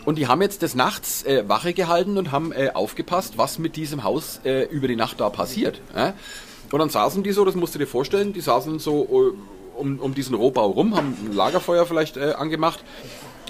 Und 0.08 0.16
die 0.16 0.26
haben 0.26 0.40
jetzt 0.40 0.62
des 0.62 0.74
Nachts 0.74 1.22
äh, 1.24 1.46
Wache 1.50 1.74
gehalten 1.74 2.16
und 2.16 2.32
haben 2.32 2.50
äh, 2.52 2.70
aufgepasst, 2.72 3.36
was 3.36 3.58
mit 3.58 3.76
diesem 3.76 4.04
Haus 4.04 4.40
äh, 4.42 4.62
über 4.62 4.88
die 4.88 4.96
Nacht 4.96 5.20
da 5.20 5.28
passiert. 5.28 5.82
Und 6.72 6.78
dann 6.78 6.88
saßen 6.88 7.22
die 7.22 7.32
so, 7.32 7.44
das 7.44 7.54
musst 7.54 7.74
du 7.74 7.78
dir 7.78 7.86
vorstellen, 7.86 8.32
die 8.32 8.40
saßen 8.40 8.78
so 8.78 9.02
äh, 9.04 9.78
um, 9.78 9.98
um 9.98 10.14
diesen 10.14 10.34
Rohbau 10.34 10.70
rum, 10.70 10.96
haben 10.96 11.14
ein 11.26 11.34
Lagerfeuer 11.34 11.84
vielleicht 11.84 12.16
äh, 12.16 12.32
angemacht. 12.32 12.82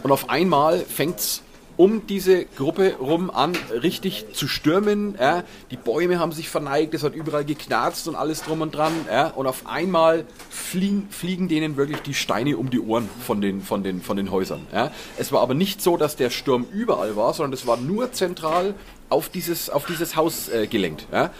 Und 0.03 0.11
auf 0.11 0.31
einmal 0.31 0.81
fängt's 0.81 1.45
um 1.79 2.07
diese 2.09 2.45
Gruppe 2.45 2.97
rum 3.01 3.31
an, 3.31 3.57
richtig 3.71 4.27
zu 4.35 4.49
stürmen. 4.49 5.15
Ja? 5.19 5.45
Die 5.71 5.77
Bäume 5.77 6.19
haben 6.19 6.33
sich 6.33 6.49
verneigt, 6.51 6.93
es 6.93 7.05
hat 7.05 7.15
überall 7.15 7.45
geknarzt 7.45 8.09
und 8.09 8.17
alles 8.17 8.43
drum 8.43 8.61
und 8.61 8.75
dran. 8.75 8.93
Ja? 9.09 9.29
Und 9.29 9.47
auf 9.47 9.67
einmal 9.67 10.27
fliegen, 10.51 11.09
fliegen 11.09 11.49
denen 11.49 11.77
wirklich 11.77 12.01
die 12.01 12.15
Steine 12.15 12.57
um 12.59 12.69
die 12.69 12.81
Ohren 12.81 13.09
von 13.25 13.41
den, 13.41 13.63
von 13.63 13.85
den, 13.85 14.03
von 14.03 14.17
den 14.17 14.33
Häusern. 14.33 14.67
Ja? 14.73 14.91
Es 15.19 15.31
war 15.31 15.41
aber 15.41 15.55
nicht 15.55 15.81
so, 15.81 15.97
dass 15.97 16.17
der 16.17 16.31
Sturm 16.31 16.67
überall 16.73 17.15
war, 17.15 17.33
sondern 17.33 17.53
es 17.53 17.65
war 17.65 17.77
nur 17.77 18.13
zentral 18.13 18.75
auf 19.09 19.29
dieses, 19.29 19.71
auf 19.71 19.87
dieses 19.87 20.17
Haus 20.17 20.49
äh, 20.49 20.67
gelenkt. 20.67 21.07
Ja? 21.13 21.31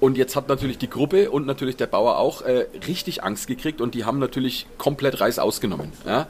Und 0.00 0.16
jetzt 0.16 0.34
hat 0.34 0.48
natürlich 0.48 0.78
die 0.78 0.88
Gruppe 0.88 1.30
und 1.30 1.46
natürlich 1.46 1.76
der 1.76 1.88
Bauer 1.88 2.16
auch 2.16 2.40
äh, 2.40 2.66
richtig 2.86 3.22
Angst 3.22 3.46
gekriegt 3.46 3.82
und 3.82 3.94
die 3.94 4.06
haben 4.06 4.18
natürlich 4.18 4.66
komplett 4.78 5.20
Reis 5.20 5.38
ausgenommen. 5.38 5.92
Ja? 6.06 6.26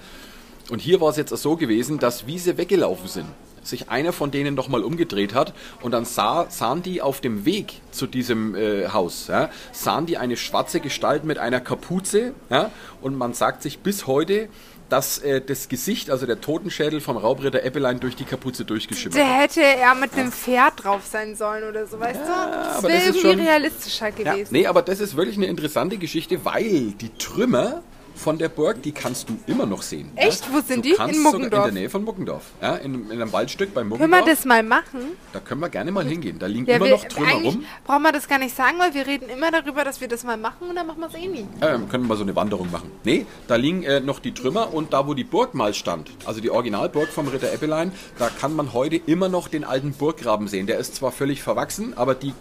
Und 0.70 0.80
hier 0.80 1.00
war 1.00 1.10
es 1.10 1.16
jetzt 1.16 1.30
so 1.36 1.56
gewesen, 1.56 1.98
dass 1.98 2.26
wie 2.26 2.38
sie 2.38 2.58
weggelaufen 2.58 3.08
sind, 3.08 3.26
sich 3.62 3.88
einer 3.90 4.12
von 4.12 4.30
denen 4.30 4.54
nochmal 4.54 4.82
umgedreht 4.82 5.34
hat 5.34 5.52
und 5.82 5.92
dann 5.92 6.04
sah, 6.04 6.46
sahen 6.50 6.82
die 6.82 7.00
auf 7.02 7.20
dem 7.20 7.44
Weg 7.44 7.80
zu 7.90 8.06
diesem 8.06 8.54
äh, 8.54 8.88
Haus, 8.88 9.26
ja, 9.28 9.50
sahen 9.72 10.06
die 10.06 10.16
eine 10.18 10.36
schwarze 10.36 10.80
Gestalt 10.80 11.24
mit 11.24 11.38
einer 11.38 11.60
Kapuze 11.60 12.32
ja, 12.50 12.70
und 13.00 13.16
man 13.16 13.32
sagt 13.34 13.62
sich 13.62 13.78
bis 13.80 14.06
heute, 14.06 14.48
dass 14.88 15.18
äh, 15.18 15.42
das 15.42 15.68
Gesicht, 15.68 16.10
also 16.10 16.24
der 16.24 16.40
Totenschädel 16.40 17.00
vom 17.02 17.18
Raubritter 17.18 17.62
Eppelein 17.62 18.00
durch 18.00 18.16
die 18.16 18.24
Kapuze 18.24 18.64
durchgeschimmert 18.64 19.18
hat. 19.18 19.40
hätte 19.42 19.62
er 19.62 19.94
mit 19.94 20.14
einem 20.14 20.32
Pferd 20.32 20.84
drauf 20.84 21.02
sein 21.04 21.36
sollen 21.36 21.68
oder 21.68 21.86
so, 21.86 22.00
weißt 22.00 22.20
du? 22.20 22.26
Das 22.26 22.82
wäre 22.84 23.02
irgendwie 23.02 23.20
schon- 23.20 23.40
realistischer 23.40 24.08
Ja, 24.08 24.32
gewesen. 24.32 24.48
nee, 24.52 24.66
aber 24.66 24.80
das 24.80 25.00
ist 25.00 25.14
wirklich 25.14 25.36
eine 25.36 25.46
interessante 25.46 25.98
Geschichte, 25.98 26.42
weil 26.44 26.92
die 26.92 27.10
Trümmer 27.18 27.82
von 28.18 28.36
der 28.38 28.48
Burg, 28.48 28.82
die 28.82 28.92
kannst 28.92 29.28
du 29.28 29.38
immer 29.46 29.64
noch 29.64 29.82
sehen. 29.82 30.10
Echt? 30.16 30.42
Ja? 30.46 30.52
Wo 30.52 30.60
sind 30.60 30.84
du 30.84 30.90
die? 30.90 30.96
In 31.12 31.22
Muggendorf? 31.22 31.68
In 31.68 31.74
der 31.74 31.82
Nähe 31.82 31.90
von 31.90 32.04
Muggendorf. 32.04 32.42
Ja, 32.60 32.74
in, 32.76 33.06
in 33.10 33.12
einem 33.12 33.32
Waldstück 33.32 33.72
bei 33.72 33.80
Können 33.80 33.90
Muggendorf. 33.90 34.26
wir 34.26 34.32
das 34.34 34.44
mal 34.44 34.62
machen? 34.62 35.00
Da 35.32 35.40
können 35.40 35.60
wir 35.60 35.68
gerne 35.68 35.92
mal 35.92 36.04
hingehen. 36.04 36.38
Da 36.38 36.46
liegen 36.46 36.66
Ja, 36.66 36.76
immer 36.76 36.86
wir, 36.86 36.92
noch 36.92 37.04
Trümmer 37.04 37.32
rum. 37.34 37.64
brauchen 37.84 38.02
wir 38.02 38.12
das 38.12 38.28
gar 38.28 38.38
nicht 38.38 38.54
sagen, 38.54 38.78
weil 38.78 38.92
wir 38.94 39.06
reden 39.06 39.28
immer 39.28 39.50
darüber, 39.50 39.84
dass 39.84 40.00
wir 40.00 40.08
das 40.08 40.24
mal 40.24 40.36
machen 40.36 40.68
und 40.68 40.76
dann 40.76 40.86
machen 40.86 41.00
wir 41.00 41.08
es 41.08 41.14
eh 41.14 41.26
nie. 41.28 41.46
Ähm, 41.62 41.88
können 41.88 42.04
wir 42.04 42.08
mal 42.08 42.16
so 42.16 42.24
eine 42.24 42.34
Wanderung 42.36 42.70
machen. 42.70 42.90
Nee, 43.04 43.24
da 43.46 43.56
liegen 43.56 43.82
äh, 43.84 44.00
noch 44.00 44.18
die 44.18 44.32
Trümmer 44.34 44.74
und 44.74 44.92
da, 44.92 45.06
wo 45.06 45.14
die 45.14 45.24
Burg 45.24 45.54
mal 45.54 45.72
stand, 45.74 46.10
also 46.24 46.40
die 46.40 46.50
Originalburg 46.50 47.08
vom 47.08 47.28
Ritter 47.28 47.52
Eppelein, 47.52 47.92
da 48.18 48.28
kann 48.28 48.54
man 48.56 48.72
heute 48.72 48.96
immer 48.96 49.28
noch 49.28 49.48
den 49.48 49.64
alten 49.64 49.92
Burggraben 49.92 50.48
sehen. 50.48 50.66
Der 50.66 50.78
ist 50.78 50.94
zwar 50.96 51.12
völlig 51.12 51.42
verwachsen, 51.42 51.94
aber 51.96 52.14
die 52.14 52.34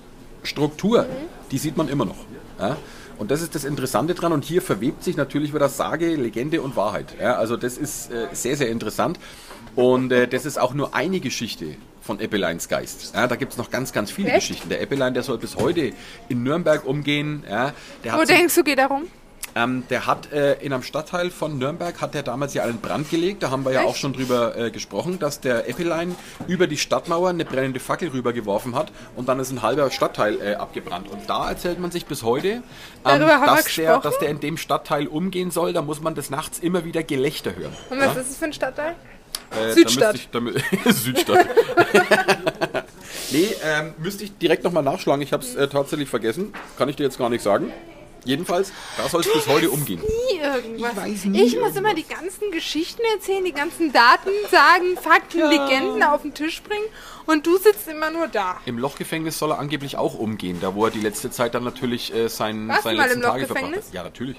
Struktur, 0.44 1.06
die 1.52 1.58
sieht 1.58 1.78
man 1.78 1.90
immer 1.90 2.06
noch. 2.06 2.18
Ja? 2.60 2.78
Und 3.18 3.32
das 3.32 3.42
ist 3.42 3.56
das 3.56 3.64
Interessante 3.64 4.14
dran 4.14 4.32
und 4.32 4.44
hier 4.44 4.62
verwebt 4.62 5.04
sich 5.04 5.18
natürlich 5.18 5.54
wieder 5.54 5.70
Sage, 5.70 6.16
Legende 6.16 6.62
und 6.62 6.76
Wahrheit. 6.76 7.16
Ja? 7.20 7.36
Also 7.36 7.58
das 7.58 7.78
ist 7.78 8.12
äh, 8.12 8.28
sehr, 8.32 8.56
sehr 8.56 8.70
interessant 8.70 9.20
und 9.76 10.12
äh, 10.12 10.28
das 10.28 10.46
ist 10.46 10.60
auch 10.60 10.74
nur 10.74 10.94
eine 10.94 11.20
Geschichte 11.20 11.76
von 12.02 12.20
Eppeleins 12.20 12.70
Geist. 12.70 13.14
Ja, 13.14 13.28
da 13.28 13.36
gibt 13.36 13.52
es 13.52 13.58
noch 13.58 13.70
ganz, 13.70 13.92
ganz 13.92 14.12
viele 14.12 14.30
Echt? 14.30 14.48
Geschichten. 14.48 14.70
Der 14.70 14.82
Eppelein, 14.82 15.14
der 15.14 15.24
soll 15.24 15.38
bis 15.38 15.56
heute 15.58 15.92
in 16.30 16.44
Nürnberg 16.44 16.86
umgehen. 16.86 17.44
Ja, 17.50 17.74
der 18.04 18.14
Wo 18.14 18.24
denkst 18.24 18.56
du, 18.56 18.64
geht 18.64 18.80
darum? 18.80 19.08
Ähm, 19.58 19.84
der 19.90 20.06
hat 20.06 20.32
äh, 20.32 20.54
in 20.62 20.72
einem 20.72 20.84
Stadtteil 20.84 21.32
von 21.32 21.58
Nürnberg 21.58 22.00
hat 22.00 22.14
der 22.14 22.22
damals 22.22 22.54
ja 22.54 22.64
einen 22.64 22.80
Brand 22.80 23.10
gelegt. 23.10 23.42
Da 23.42 23.50
haben 23.50 23.66
wir 23.66 23.72
ja 23.72 23.80
Echt? 23.82 23.90
auch 23.90 23.96
schon 23.96 24.14
drüber 24.14 24.56
äh, 24.56 24.70
gesprochen, 24.70 25.18
dass 25.18 25.40
der 25.42 25.68
Eppelein 25.68 26.16
über 26.48 26.68
die 26.68 26.78
Stadtmauer 26.78 27.30
eine 27.30 27.44
brennende 27.44 27.80
Fackel 27.80 28.10
rübergeworfen 28.10 28.76
hat 28.76 28.92
und 29.16 29.28
dann 29.28 29.40
ist 29.40 29.52
ein 29.52 29.64
halber 29.64 29.90
Stadtteil 29.90 30.40
äh, 30.42 30.56
abgebrannt. 30.56 31.10
Und 31.10 31.28
da 31.28 31.50
erzählt 31.50 31.80
man 31.80 31.90
sich 31.90 32.06
bis 32.06 32.22
heute, 32.22 32.48
ähm, 32.48 32.64
dass, 33.04 33.74
der, 33.76 34.00
dass 34.00 34.20
der 34.20 34.30
in 34.30 34.40
dem 34.40 34.58
Stadtteil 34.58 35.08
umgehen 35.08 35.50
soll. 35.50 35.74
Da 35.74 35.82
muss 35.82 36.02
man 36.02 36.14
des 36.14 36.30
Nachts 36.30 36.60
immer 36.60 36.86
wieder 36.86 37.02
Gelächter 37.02 37.56
hören. 37.56 37.76
Und 37.90 38.00
was 38.00 38.16
ist 38.16 38.30
das 38.30 38.38
für 38.38 38.46
ein 38.46 38.54
Stadtteil? 38.54 38.96
Äh, 39.60 39.72
Südstadt. 39.72 40.16
Ich, 40.16 40.30
Südstadt. 40.94 41.48
nee, 43.32 43.48
ähm, 43.64 43.94
müsste 43.98 44.24
ich 44.24 44.38
direkt 44.38 44.64
nochmal 44.64 44.84
nachschlagen. 44.84 45.22
Ich 45.24 45.34
habe 45.34 45.44
es 45.44 45.56
äh, 45.56 45.68
tatsächlich 45.68 46.10
vergessen. 46.10 46.54
Kann 46.78 46.90
ich 46.90 46.96
dir 46.96 47.04
jetzt 47.04 47.18
gar 47.18 47.30
nicht 47.30 47.42
sagen. 47.42 47.72
Jedenfalls, 48.28 48.72
da 48.98 49.08
soll 49.10 49.22
es 49.22 49.32
bis 49.32 49.48
heute 49.48 49.72
umgehen. 49.72 50.02
Nie 50.02 50.38
irgendwas. 50.40 50.92
Ich 50.92 50.98
weiß 50.98 51.26
nie 51.26 51.42
Ich 51.44 51.60
muss 51.60 51.76
immer 51.76 51.94
die 51.94 52.06
ganzen 52.08 52.52
Geschichten 52.52 53.02
erzählen, 53.16 53.44
die 53.46 53.54
ganzen 53.54 53.92
Daten 53.94 54.30
sagen, 54.52 54.98
Fakten, 55.02 55.40
Legenden 55.50 56.04
auf 56.04 56.22
den 56.22 56.34
Tisch 56.34 56.62
bringen 56.62 56.86
und 57.26 57.48
du 57.48 57.58
sitzt 57.58 57.88
immer 57.88 58.12
nur 58.12 58.28
da. 58.28 58.60
Im 58.66 58.78
Lochgefängnis 58.78 59.40
soll 59.40 59.52
er 59.52 59.60
angeblich 59.60 59.98
auch 59.98 60.14
umgehen, 60.16 60.60
da 60.62 60.76
wo 60.76 60.86
er 60.86 60.92
die 60.92 61.00
letzte 61.00 61.32
Zeit 61.32 61.56
dann 61.56 61.64
natürlich 61.64 62.14
äh, 62.14 62.28
sein, 62.28 62.68
Warst 62.68 62.84
seine 62.84 62.96
du 62.96 63.02
mal 63.02 63.06
letzten 63.08 63.22
im 63.22 63.26
Tage 63.26 63.46
verbracht 63.46 63.62
Lochgefängnis? 63.64 63.88
hat. 63.88 63.94
Ja, 63.94 64.04
natürlich. 64.04 64.38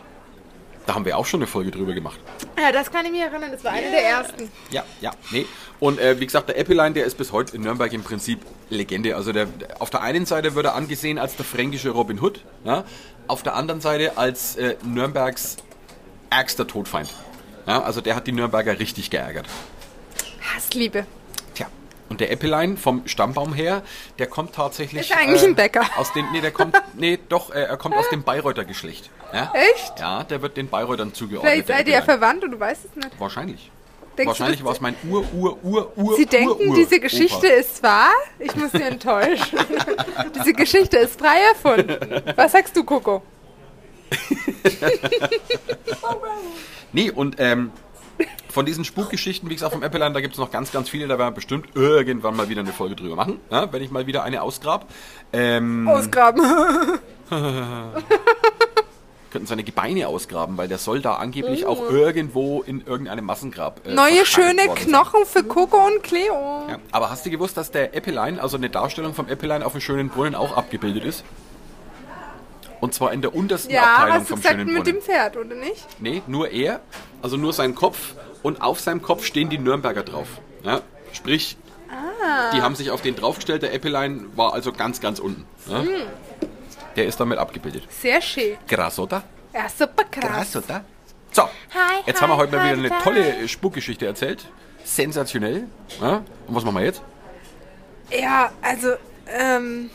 Da 0.89 0.95
haben 0.95 1.05
wir 1.05 1.19
auch 1.19 1.27
schon 1.27 1.41
eine 1.41 1.47
Folge 1.47 1.71
drüber 1.71 1.93
gemacht. 1.93 2.19
Ja, 2.59 2.73
das 2.73 2.91
kann 2.91 3.05
ich 3.05 3.13
mich 3.13 3.21
erinnern, 3.21 3.53
das 3.53 3.63
war 3.63 3.73
eine 3.73 3.91
der 3.91 4.09
ersten. 4.09 4.51
Ja, 4.71 4.85
ja, 5.03 5.11
nee. 5.31 5.45
Und 5.81 6.01
äh, 6.01 6.19
wie 6.19 6.25
gesagt, 6.25 6.49
der 6.49 6.59
Eppelein, 6.59 6.95
der 6.95 7.05
ist 7.05 7.19
bis 7.19 7.31
heute 7.31 7.55
in 7.55 7.61
Nürnberg 7.61 7.93
im 7.93 8.03
Prinzip 8.03 8.41
Legende. 8.71 9.15
Also 9.15 9.35
der, 9.35 9.49
auf 9.81 9.91
der 9.91 10.01
einen 10.01 10.25
Seite 10.25 10.55
wird 10.55 10.65
er 10.65 10.75
angesehen 10.75 11.19
als 11.19 11.37
der 11.37 11.45
fränkische 11.45 11.91
Robin 11.91 12.23
Hood, 12.23 12.41
ja? 12.65 12.85
auf 13.27 13.43
der 13.43 13.55
anderen 13.55 13.83
Seite 13.83 14.17
als 14.17 14.57
äh, 14.57 14.77
Nürnbergs 14.83 15.59
ärgster 16.31 16.67
Todfeind. 16.67 17.13
Ja, 17.67 17.83
also 17.83 18.01
der 18.01 18.17
hat 18.17 18.27
die 18.27 18.33
Nürnberger 18.33 18.79
richtig 18.79 19.11
geärgert. 19.11 19.45
Hassliebe. 20.55 21.05
Tja. 21.53 21.67
Und 22.09 22.23
der 22.23 22.31
Eppelein 22.31 22.79
vom 22.79 23.07
Stammbaum 23.07 23.53
her, 23.53 23.83
der 24.19 24.27
kommt 24.27 24.55
tatsächlich. 24.55 25.11
Ist 25.11 25.19
eigentlich 25.19 25.45
ein 25.45 25.55
Bäcker. 25.55 25.83
Aus 25.99 26.15
dem, 26.15 26.25
nee, 26.33 26.41
der 26.41 26.51
kommt, 26.51 26.81
nee, 26.95 27.19
doch, 27.29 27.51
äh, 27.51 27.65
er 27.65 27.77
kommt 27.77 27.95
aus 27.95 28.09
dem 28.09 28.23
Bayreuther 28.23 28.65
Geschlecht. 28.65 29.11
Ja? 29.33 29.53
Echt? 29.55 30.01
Ja, 30.01 30.25
der 30.25 30.43
wird 30.43 30.57
den 30.57 30.69
Bayreutern 30.69 31.13
zugeordnet. 31.13 31.53
Vielleicht 31.53 31.69
seid 31.69 31.87
ihr 31.89 31.95
ja 31.95 32.03
verwandt 32.03 32.45
und 32.45 32.53
du 32.53 32.61
weißt 32.61 32.87
es 32.87 32.97
nicht. 32.97 33.11
Wahrscheinlich. 33.19 33.71
Denkst 34.17 34.29
Wahrscheinlich 34.29 34.65
war 34.65 34.73
es 34.73 34.81
mein 34.81 34.97
Ur, 35.09 35.25
Ur, 35.33 35.59
Ur, 35.63 35.93
Ur, 35.97 36.17
Sie 36.17 36.23
Ur, 36.25 36.29
denken, 36.29 36.69
Ur, 36.71 36.75
diese 36.75 36.99
Geschichte 36.99 37.47
Opa. 37.47 37.57
ist 37.57 37.83
wahr? 37.85 38.11
Ich 38.41 38.55
muss 38.57 38.73
Sie 38.73 38.83
enttäuschen. 38.83 39.59
diese 40.35 40.53
Geschichte 40.55 40.97
ist 40.99 41.21
frei 41.21 41.37
erfunden. 41.53 42.23
Was 42.35 42.53
sagst 42.53 42.77
du, 42.77 42.85
Coco? 42.85 43.23
Nee, 46.91 47.11
und 47.11 47.37
ähm, 47.39 47.71
von 48.49 48.65
diesen 48.65 48.85
Spukgeschichten, 48.85 49.49
wie 49.51 49.55
gesagt, 49.55 49.73
vom 49.73 49.83
Eppelein, 49.83 50.15
da 50.15 50.21
gibt 50.21 50.35
es 50.35 50.41
noch 50.41 50.51
ganz, 50.51 50.73
ganz 50.73 50.89
viele. 50.89 51.07
Da 51.07 51.19
werden 51.19 51.29
wir 51.29 51.35
bestimmt 51.35 51.69
irgendwann 51.75 52.35
mal 52.35 52.49
wieder 52.49 52.63
eine 52.63 52.73
Folge 52.73 52.97
drüber 52.97 53.15
machen, 53.15 53.41
ja, 53.51 53.71
wenn 53.73 53.83
ich 53.83 53.91
mal 53.91 54.07
wieder 54.07 54.23
eine 54.25 54.43
ausgrab. 54.43 54.87
Ähm, 55.33 55.87
Ausgraben. 55.87 56.43
könnten 59.31 59.47
seine 59.47 59.63
Gebeine 59.65 60.09
ausgraben, 60.09 60.57
weil 60.57 60.69
der 60.69 60.79
soll 60.79 61.01
da 61.01 61.15
angeblich 61.17 61.67
auch 61.67 61.91
irgendwo 61.91 62.63
in 62.63 62.85
irgendeinem 62.87 63.25
Massengrab. 63.27 63.81
äh, 63.87 63.91
Oh. 63.91 63.95
Neue 63.95 64.25
schöne. 64.25 64.63
Knochen 64.75 65.25
für 65.27 65.43
Coco 65.45 65.87
und 65.87 66.03
Cleo. 66.03 66.33
Ja. 66.69 66.79
Aber 66.93 67.11
hast 67.11 67.27
du 67.27 67.31
gewusst, 67.31 67.57
dass 67.57 67.71
der 67.71 67.95
Eppelein, 67.95 68.39
also 68.41 68.57
eine 68.57 68.71
Darstellung 68.71 69.15
vom 69.15 69.29
Eppelein 69.29 69.63
auf 69.63 69.73
dem 69.73 69.81
schönen 69.81 70.09
Brunnen 70.09 70.35
auch 70.35 70.57
abgebildet 70.57 71.05
ist? 71.05 71.25
Und 72.81 72.95
zwar 72.95 73.13
in 73.13 73.23
der 73.23 73.35
untersten 73.35 73.73
Ja, 73.73 73.83
Abteilung 73.83 74.13
hast 74.15 74.23
du 74.23 74.27
vom 74.29 74.37
gesagt 74.37 74.55
schönen 74.55 74.67
mit 74.73 74.85
Brunnen. 74.85 74.95
dem 75.01 75.03
Pferd, 75.03 75.37
oder 75.37 75.55
nicht? 75.57 75.87
Nee, 75.99 76.23
nur 76.29 76.51
er, 76.51 76.81
also 77.23 77.37
nur 77.37 77.53
sein 77.53 77.75
Kopf 77.75 78.15
und 78.43 78.63
auf 78.63 78.79
seinem 78.81 79.03
Kopf 79.03 79.25
stehen 79.25 79.49
die 79.51 79.59
Nürnberger 79.59 80.05
drauf. 80.05 80.29
Ja? 80.63 80.81
Sprich, 81.13 81.57
Ah. 81.91 82.51
die 82.55 82.61
haben 82.63 82.75
sich 82.77 82.91
auf 82.91 83.01
den 83.03 83.17
draufgestellt, 83.17 83.63
der 83.63 83.73
Eppelein 83.75 84.27
war 84.37 84.53
also 84.53 84.73
ganz, 84.73 85.01
ganz 85.01 85.19
unten. 85.19 85.45
Ja? 85.69 85.81
Hm. 85.83 85.89
Der 86.99 87.07
ist 87.07 87.21
damit 87.21 87.39
abgebildet. 87.39 87.85
Sehr 87.91 88.21
schön. 88.21 88.57
Krass, 88.67 88.99
oder? 88.99 89.23
Ja, 89.55 89.69
super 89.69 90.03
krass. 90.03 90.51
Krass, 90.53 90.57
oder? 90.57 90.85
So, 91.31 91.43
Hi, 91.43 92.03
jetzt 92.07 92.17
hi, 92.17 92.23
haben 92.23 92.31
wir 92.33 92.37
heute 92.37 92.57
mal 92.57 92.63
hi, 92.69 92.77
wieder 92.77 92.93
eine 92.97 93.05
tolle 93.05 93.47
Spukgeschichte 93.47 94.05
erzählt. 94.05 94.45
Sensationell. 94.83 95.69
Ja? 96.01 96.25
Und 96.49 96.55
was 96.57 96.65
machen 96.65 96.75
wir 96.75 96.85
jetzt? 96.87 97.01
Ja, 98.11 98.51
also, 98.63 98.95
ähm, 99.29 99.91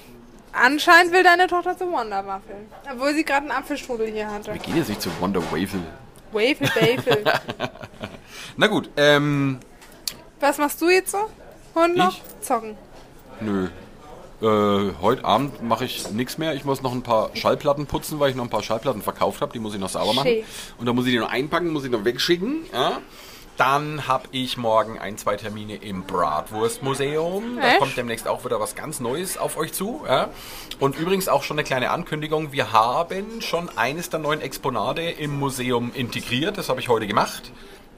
anscheinend 0.54 1.12
will 1.12 1.24
deine 1.24 1.48
Tochter 1.48 1.78
zu 1.78 1.92
Wonder 1.92 2.26
Waffeln. 2.26 2.68
Obwohl 2.89 3.13
sie 3.13 3.26
gerade 3.26 3.50
einen 3.50 3.52
Apfelstrudel 3.52 4.08
hier 4.08 4.32
hatte. 4.32 4.54
Wir 4.54 4.62
gehen 4.62 4.78
jetzt 4.78 4.88
nicht 4.88 5.02
zu 5.02 5.10
Wonder 5.20 5.42
Wafel. 5.52 5.82
Wafel, 6.32 6.70
Wafel. 6.70 7.24
Na 8.56 8.68
gut, 8.68 8.89
ähm, 8.96 9.60
Was 10.39 10.58
machst 10.58 10.80
du 10.82 10.89
jetzt 10.89 11.12
so? 11.12 11.30
Und 11.74 11.98
noch? 11.98 12.18
Zocken. 12.39 12.78
nö. 13.42 13.68
Äh, 14.44 14.92
heute 15.02 15.24
Abend 15.24 15.64
mache 15.64 15.86
ich 15.86 16.12
nichts 16.12 16.38
mehr. 16.38 16.54
Ich 16.54 16.66
muss 16.66 16.82
noch 16.82 16.92
ein 16.92 17.02
paar 17.02 17.30
Schallplatten 17.34 17.86
putzen, 17.86 18.20
weil 18.20 18.30
ich 18.30 18.36
noch 18.36 18.44
ein 18.44 18.50
paar 18.50 18.62
Schallplatten 18.62 19.02
verkauft 19.02 19.40
habe. 19.40 19.54
Die 19.54 19.60
muss 19.60 19.74
ich 19.74 19.80
noch 19.80 19.88
sauber 19.88 20.14
machen. 20.14 20.28
Schön. 20.28 20.44
Und 20.78 20.86
dann 20.86 20.96
muss 20.96 21.06
ich 21.06 21.14
die 21.14 21.20
noch 21.20 21.32
einpacken, 21.32 21.72
muss 21.72 21.86
ich 21.86 21.92
noch 21.92 22.04
wegschicken. 22.04 22.66
Ja? 22.74 23.00
Dann 23.56 24.06
habe 24.06 24.28
ich 24.32 24.58
morgen 24.58 25.00
ein, 25.00 25.18
zwei 25.18 25.38
Termine 25.38 25.78
im 25.78 26.04
Bratwurstmuseum. 26.04 27.60
Da 27.62 27.78
kommt 27.78 27.96
demnächst 27.96 28.28
auch 28.28 28.44
wieder 28.44 28.60
was 28.60 28.76
ganz 28.76 29.00
Neues 29.00 29.38
auf 29.38 29.56
euch 29.56 29.72
zu. 29.72 30.02
Ja? 30.06 30.30
Und 30.78 30.98
übrigens 30.98 31.30
auch 31.30 31.44
schon 31.44 31.58
eine 31.58 31.64
kleine 31.64 31.92
Ankündigung. 31.92 32.52
Wir 32.52 32.74
haben 32.74 33.40
schon 33.40 33.70
eines 33.78 34.10
der 34.10 34.20
neuen 34.20 34.42
Exponate 34.42 35.04
im 35.04 35.40
Museum 35.40 35.92
integriert. 35.94 36.58
Das 36.58 36.68
habe 36.68 36.82
ich 36.82 36.90
heute 36.90 37.08
gemacht. 37.08 37.54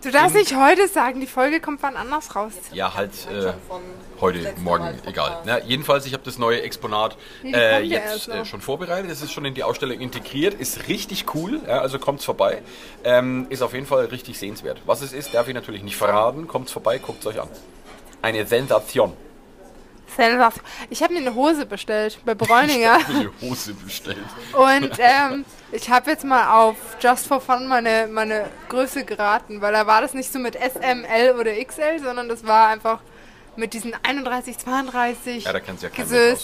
Du 0.06 0.12
darfst 0.12 0.36
nicht 0.36 0.56
heute 0.56 0.88
sagen, 0.88 1.20
die 1.20 1.26
Folge 1.26 1.60
kommt 1.60 1.82
wann 1.82 1.96
anders 1.96 2.36
raus. 2.36 2.54
Ja, 2.72 2.94
halt 2.94 3.10
äh, 3.32 3.54
heute, 4.22 4.54
morgen, 4.60 5.00
egal. 5.08 5.42
Na, 5.46 5.60
jedenfalls, 5.62 6.06
ich 6.06 6.14
habe 6.14 6.22
das 6.24 6.38
neue 6.38 6.62
Exponat 6.62 7.18
äh, 7.42 7.80
kommt 7.80 7.86
jetzt 7.88 8.28
äh, 8.28 8.46
schon 8.46 8.62
vorbereitet. 8.62 9.10
Es 9.10 9.24
ist 9.24 9.32
schon 9.32 9.46
in 9.46 9.56
die 9.56 9.64
Ausstellung 9.64 10.00
integriert. 10.00 10.54
Ist 10.54 10.88
richtig 10.88 11.34
cool, 11.34 11.60
ja, 11.66 11.82
also 11.82 11.98
kommt's 11.98 12.24
vorbei. 12.24 12.62
Ähm, 13.04 13.48
ist 13.50 13.64
auf 13.64 13.74
jeden 13.74 13.88
Fall 13.88 14.06
richtig 14.06 14.38
sehenswert. 14.38 14.80
Was 14.86 15.02
es 15.02 15.12
ist, 15.12 15.34
darf 15.34 15.48
ich 15.48 15.56
natürlich 15.56 15.82
nicht 15.82 15.98
verraten. 15.98 16.48
Kommt's 16.48 16.72
vorbei, 16.72 17.00
guckt's 17.00 17.26
euch 17.26 17.42
an. 17.42 17.50
Eine 18.22 18.46
Sensation. 18.46 19.14
Sensation. 20.16 20.64
Ich 20.90 21.02
habe 21.04 21.14
mir 21.14 21.20
eine 21.20 21.36
Hose 21.36 21.66
bestellt 21.66 22.20
bei 22.26 22.36
Bräuninger. 22.36 23.00
Eine 23.08 23.32
Hose 23.42 23.74
bestellt. 23.74 24.18
Und 24.54 24.92
ähm, 25.00 25.46
ich 25.72 25.90
habe 25.90 26.12
jetzt 26.12 26.24
mal 26.24 26.62
auf 26.62 26.76
Just 27.00 27.28
for 27.28 27.42
Fun 27.42 27.68
meine, 27.68 28.08
meine 28.12 28.46
Größe 28.70 29.04
geraten, 29.06 29.62
weil 29.62 29.74
da 29.74 29.88
war 29.88 30.02
das 30.02 30.14
nicht 30.14 30.32
so 30.32 30.40
mit 30.40 30.56
S, 30.56 30.76
M, 30.76 31.04
L 31.04 31.36
oder 31.40 31.52
XL, 31.52 32.00
sondern 32.04 32.30
das 32.30 32.46
war 32.46 32.68
einfach 32.68 33.00
mit 33.56 33.74
diesen 33.74 33.94
31, 34.04 34.58
32 34.58 35.46
Ja, 35.46 35.54
da 35.54 35.60
kennst 35.60 35.84
du 35.84 35.88
ja 35.88 35.94
keinen. 35.94 36.38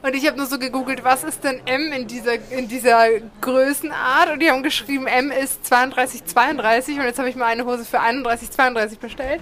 Und 0.00 0.14
ich 0.14 0.26
habe 0.28 0.36
nur 0.36 0.46
so 0.46 0.60
gegoogelt, 0.60 1.02
was 1.02 1.24
ist 1.24 1.42
denn 1.42 1.60
M 1.66 1.92
in 1.92 2.06
dieser, 2.06 2.34
in 2.52 2.68
dieser 2.68 3.08
Größenart? 3.40 4.30
Und 4.30 4.40
die 4.40 4.50
haben 4.50 4.62
geschrieben, 4.62 5.08
M 5.08 5.32
ist 5.32 5.66
32, 5.66 6.24
32. 6.24 6.98
Und 6.98 7.04
jetzt 7.04 7.18
habe 7.18 7.28
ich 7.28 7.34
mal 7.34 7.46
eine 7.46 7.64
Hose 7.64 7.84
für 7.84 7.98
31, 7.98 8.50
32 8.50 9.00
bestellt. 9.00 9.40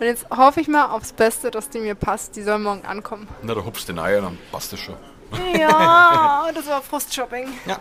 Und 0.00 0.06
jetzt 0.06 0.26
hoffe 0.30 0.60
ich 0.60 0.68
mal 0.68 0.86
aufs 0.86 1.12
Beste, 1.12 1.50
dass 1.50 1.70
die 1.70 1.80
mir 1.80 1.94
passt. 1.94 2.36
Die 2.36 2.42
soll 2.42 2.58
morgen 2.58 2.84
ankommen. 2.84 3.26
Na, 3.42 3.54
da 3.54 3.64
hupst 3.64 3.88
den 3.88 3.98
Eier, 3.98 4.20
dann 4.20 4.38
passt 4.52 4.72
das 4.72 4.80
schon. 4.80 4.94
Ja, 5.58 6.48
das 6.54 6.66
war 6.68 6.82
Frustshopping. 6.82 7.48
Ja. 7.66 7.78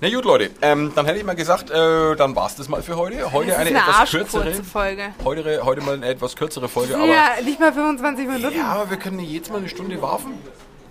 Na 0.00 0.10
gut, 0.10 0.24
Leute, 0.24 0.50
ähm, 0.60 0.92
dann 0.94 1.06
hätte 1.06 1.18
ich 1.18 1.24
mal 1.24 1.34
gesagt, 1.34 1.70
äh, 1.70 2.16
dann 2.16 2.36
war's 2.36 2.56
das 2.56 2.68
mal 2.68 2.82
für 2.82 2.96
heute. 2.96 3.32
Heute 3.32 3.56
eine, 3.56 3.70
eine 3.70 3.78
etwas 3.78 4.10
kürzere. 4.10 4.52
Folge. 4.62 5.14
Heute, 5.24 5.64
heute 5.64 5.80
mal 5.80 5.94
eine 5.94 6.06
etwas 6.06 6.36
kürzere 6.36 6.68
Folge, 6.68 6.96
aber. 6.96 7.06
Ja, 7.06 7.28
nicht 7.42 7.60
mal 7.60 7.72
25 7.72 8.26
Minuten. 8.26 8.56
Ja, 8.56 8.66
aber 8.66 8.90
wir 8.90 8.96
können 8.98 9.20
jetzt 9.20 9.50
mal 9.50 9.58
eine 9.58 9.68
Stunde 9.68 10.00
warten. 10.02 10.32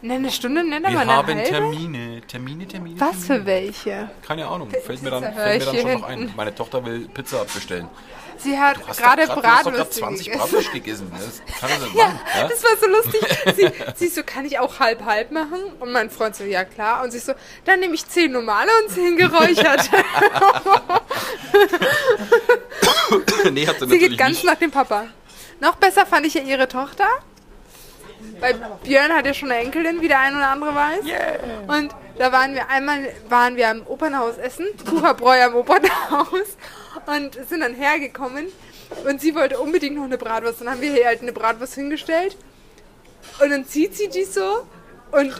Ne, 0.03 0.15
eine 0.15 0.29
Stunde, 0.31 0.63
ne, 0.67 0.75
Wir 0.75 0.79
mal 0.81 0.97
eine 0.99 1.13
haben 1.13 1.27
halbe. 1.27 1.43
Termine, 1.43 2.21
Termine, 2.27 2.67
Termine. 2.67 2.99
Was 2.99 3.11
Termine. 3.25 3.39
für 3.39 3.45
welche? 3.45 4.09
Keine 4.27 4.45
Ahnung, 4.47 4.69
fällt 4.69 5.01
mir 5.01 5.11
dann, 5.11 5.23
fällt 5.33 5.59
mir 5.59 5.65
dann 5.65 5.77
schon 5.81 5.93
noch 5.93 6.03
ein. 6.03 6.33
Meine 6.35 6.53
Tochter 6.53 6.85
will 6.85 7.07
Pizza 7.13 7.45
bestellen. 7.45 7.87
Sie 8.37 8.57
hat 8.59 8.77
Du 8.81 8.87
hast 8.87 8.97
gerade 9.01 9.25
doch 9.27 9.35
grad- 9.41 9.45
du 9.45 9.47
hast 9.47 9.65
doch 9.65 9.71
Bratwürste 9.71 9.99
20 10.01 10.25
gegessen. 10.25 10.41
Bratwürste 10.41 10.71
gegessen. 10.73 11.11
Das 11.13 11.41
kann 11.61 11.69
nicht 11.81 11.95
Ja, 11.95 12.05
machen. 12.07 12.19
Ja? 12.35 12.47
das 12.49 12.63
war 12.63 12.71
so 12.81 12.87
lustig. 12.87 13.21
Sie, 13.55 13.71
sie 13.95 14.07
so, 14.09 14.23
kann 14.23 14.43
ich 14.43 14.59
auch 14.59 14.79
halb-halb 14.79 15.31
machen? 15.31 15.59
Und 15.79 15.91
mein 15.93 16.09
Freund 16.09 16.35
so, 16.35 16.43
ja 16.43 16.65
klar. 16.65 17.01
Und 17.03 17.11
sie 17.11 17.19
so, 17.19 17.33
dann 17.63 17.79
nehme 17.79 17.93
ich 17.93 18.05
10 18.05 18.31
normale 18.33 18.69
und 18.83 18.91
10 18.93 19.15
geräuchert. 19.15 19.89
nee, 23.51 23.67
hat 23.67 23.79
sie 23.79 23.79
sie 23.79 23.85
natürlich 23.85 24.09
geht 24.09 24.17
ganz 24.17 24.31
nicht. 24.37 24.45
nach 24.45 24.55
dem 24.55 24.71
Papa. 24.71 25.05
Noch 25.61 25.75
besser 25.75 26.05
fand 26.05 26.25
ich 26.25 26.33
ja 26.33 26.41
ihre 26.41 26.67
Tochter. 26.67 27.07
Weil 28.43 28.55
Björn 28.83 29.13
hat 29.13 29.25
ja 29.25 29.33
schon 29.33 29.49
eine 29.49 29.61
Enkelin, 29.61 30.01
wie 30.01 30.09
der 30.09 30.19
ein 30.19 30.35
oder 30.35 30.49
andere 30.49 30.75
weiß. 30.75 30.99
Und 31.67 31.95
da 32.17 32.29
waren 32.33 32.53
wir 32.53 32.69
einmal 32.69 33.07
waren 33.29 33.55
wir 33.55 33.69
am 33.69 33.87
Opernhaus 33.87 34.37
essen, 34.37 34.65
Kucherbräu 34.85 35.41
am 35.41 35.55
Opernhaus. 35.55 36.57
Und 37.05 37.35
sind 37.47 37.61
dann 37.61 37.73
hergekommen. 37.73 38.47
Und 39.07 39.21
sie 39.21 39.33
wollte 39.33 39.59
unbedingt 39.59 39.95
noch 39.95 40.03
eine 40.03 40.17
Bratwurst. 40.17 40.59
Dann 40.59 40.69
haben 40.71 40.81
wir 40.81 40.91
hier 40.91 41.05
halt 41.05 41.21
eine 41.21 41.31
Bratwurst 41.31 41.75
hingestellt. 41.75 42.35
Und 43.41 43.49
dann 43.49 43.65
zieht 43.65 43.95
sie 43.95 44.09
die 44.09 44.25
so. 44.25 44.67
Und 45.13 45.33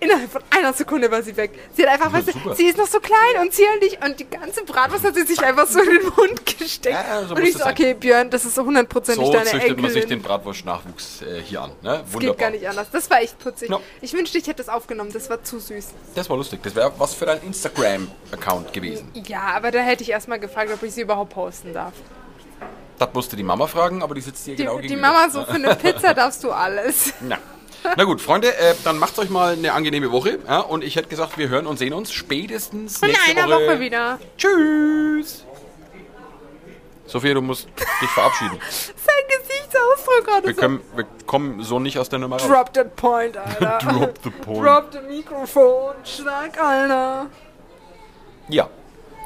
innerhalb 0.00 0.30
von 0.30 0.42
einer 0.50 0.72
Sekunde 0.72 1.10
war 1.10 1.22
sie 1.22 1.36
weg. 1.36 1.50
Sie 1.74 1.82
hat 1.86 1.92
einfach, 1.92 2.12
weißt 2.12 2.28
du, 2.34 2.54
sie 2.54 2.66
ist 2.66 2.78
noch 2.78 2.86
so 2.86 3.00
klein 3.00 3.42
und 3.42 3.52
zierlich 3.52 3.98
und 4.04 4.18
die 4.20 4.28
ganze 4.28 4.64
Bratwurst 4.64 5.04
hat 5.04 5.14
sie 5.14 5.22
sich 5.26 5.40
einfach 5.42 5.66
so 5.66 5.80
in 5.80 5.90
den 5.98 6.04
Mund 6.16 6.58
gesteckt. 6.58 6.94
Ja, 6.96 7.24
so 7.26 7.34
und 7.34 7.42
ich 7.42 7.56
so, 7.56 7.64
okay, 7.66 7.94
Björn, 7.94 8.30
das 8.30 8.44
ist 8.44 8.54
so 8.54 8.64
hundertprozentig 8.64 9.24
So 9.26 9.32
deine 9.32 9.44
züchtet 9.44 9.62
Enkelin. 9.62 9.82
man 9.82 9.90
sich 9.92 10.06
den 10.06 10.22
Bratwurst-Nachwuchs 10.22 11.22
äh, 11.22 11.40
hier 11.42 11.62
an. 11.62 11.70
Ne? 11.82 12.02
das 12.04 12.12
Wunderbar. 12.14 12.20
geht 12.20 12.38
gar 12.38 12.50
nicht 12.50 12.68
anders. 12.68 12.88
Das 12.92 13.08
war 13.10 13.20
echt 13.20 13.38
putzig. 13.38 13.70
Ja. 13.70 13.80
Ich 14.00 14.12
wünschte, 14.12 14.38
ich 14.38 14.46
hätte 14.46 14.62
das 14.64 14.68
aufgenommen. 14.68 15.10
Das 15.12 15.28
war 15.30 15.42
zu 15.42 15.58
süß. 15.58 15.88
Das 16.14 16.28
war 16.30 16.36
lustig. 16.36 16.60
Das 16.62 16.74
wäre 16.74 16.92
was 16.98 17.14
für 17.14 17.26
dein 17.26 17.42
Instagram-Account 17.42 18.72
gewesen. 18.72 19.10
Ja, 19.26 19.42
aber 19.54 19.70
da 19.70 19.80
hätte 19.80 20.02
ich 20.02 20.10
erstmal 20.10 20.38
gefragt, 20.38 20.70
ob 20.72 20.82
ich 20.82 20.92
sie 20.94 21.02
überhaupt 21.02 21.32
posten 21.34 21.72
darf. 21.72 21.92
Das 22.98 23.08
musste 23.14 23.36
die 23.36 23.44
Mama 23.44 23.66
fragen, 23.68 24.02
aber 24.02 24.14
die 24.14 24.20
sitzt 24.20 24.44
hier 24.44 24.56
Die, 24.56 24.62
genau 24.64 24.76
die 24.78 24.88
gegenüber. 24.88 25.08
Mama 25.08 25.30
so, 25.30 25.44
für 25.44 25.52
eine 25.52 25.76
Pizza 25.76 26.14
darfst 26.14 26.42
du 26.42 26.50
alles. 26.50 27.12
Ja. 27.28 27.38
Na 27.96 28.04
gut, 28.04 28.20
Freunde, 28.20 28.56
äh, 28.56 28.74
dann 28.84 28.98
macht's 28.98 29.18
euch 29.18 29.30
mal 29.30 29.52
eine 29.54 29.72
angenehme 29.72 30.10
Woche. 30.12 30.38
Ja? 30.46 30.60
Und 30.60 30.84
ich 30.84 30.96
hätte 30.96 31.08
gesagt, 31.08 31.38
wir 31.38 31.48
hören 31.48 31.66
und 31.66 31.78
sehen 31.78 31.92
uns 31.92 32.12
spätestens 32.12 33.00
In 33.02 33.08
nächste 33.08 33.30
einer 33.30 33.48
Woche. 33.48 33.66
Woche 33.66 33.80
wieder. 33.80 34.18
Tschüss. 34.36 35.44
Sophia, 37.06 37.32
du 37.34 37.40
musst 37.40 37.66
dich 38.02 38.10
verabschieden. 38.10 38.58
Sein 38.70 39.14
Gesichtsausdruck 39.28 40.24
gerade 40.26 40.46
Wir, 40.48 40.54
können, 40.54 40.80
wir 40.94 41.04
kommen 41.26 41.62
so 41.62 41.78
nicht 41.80 41.98
aus 41.98 42.08
der 42.10 42.18
Nummer 42.18 42.36
raus. 42.36 42.46
Drop 42.48 42.72
that 42.74 42.94
point, 42.96 43.36
Alter. 43.36 43.78
Drop 43.78 44.14
the 44.22 44.30
point. 44.30 44.66
Drop 44.66 44.92
the 44.92 45.00
Mikrofon. 45.00 45.94
Schnack, 46.04 46.60
Alter. 46.62 47.30
Ja, 48.48 48.68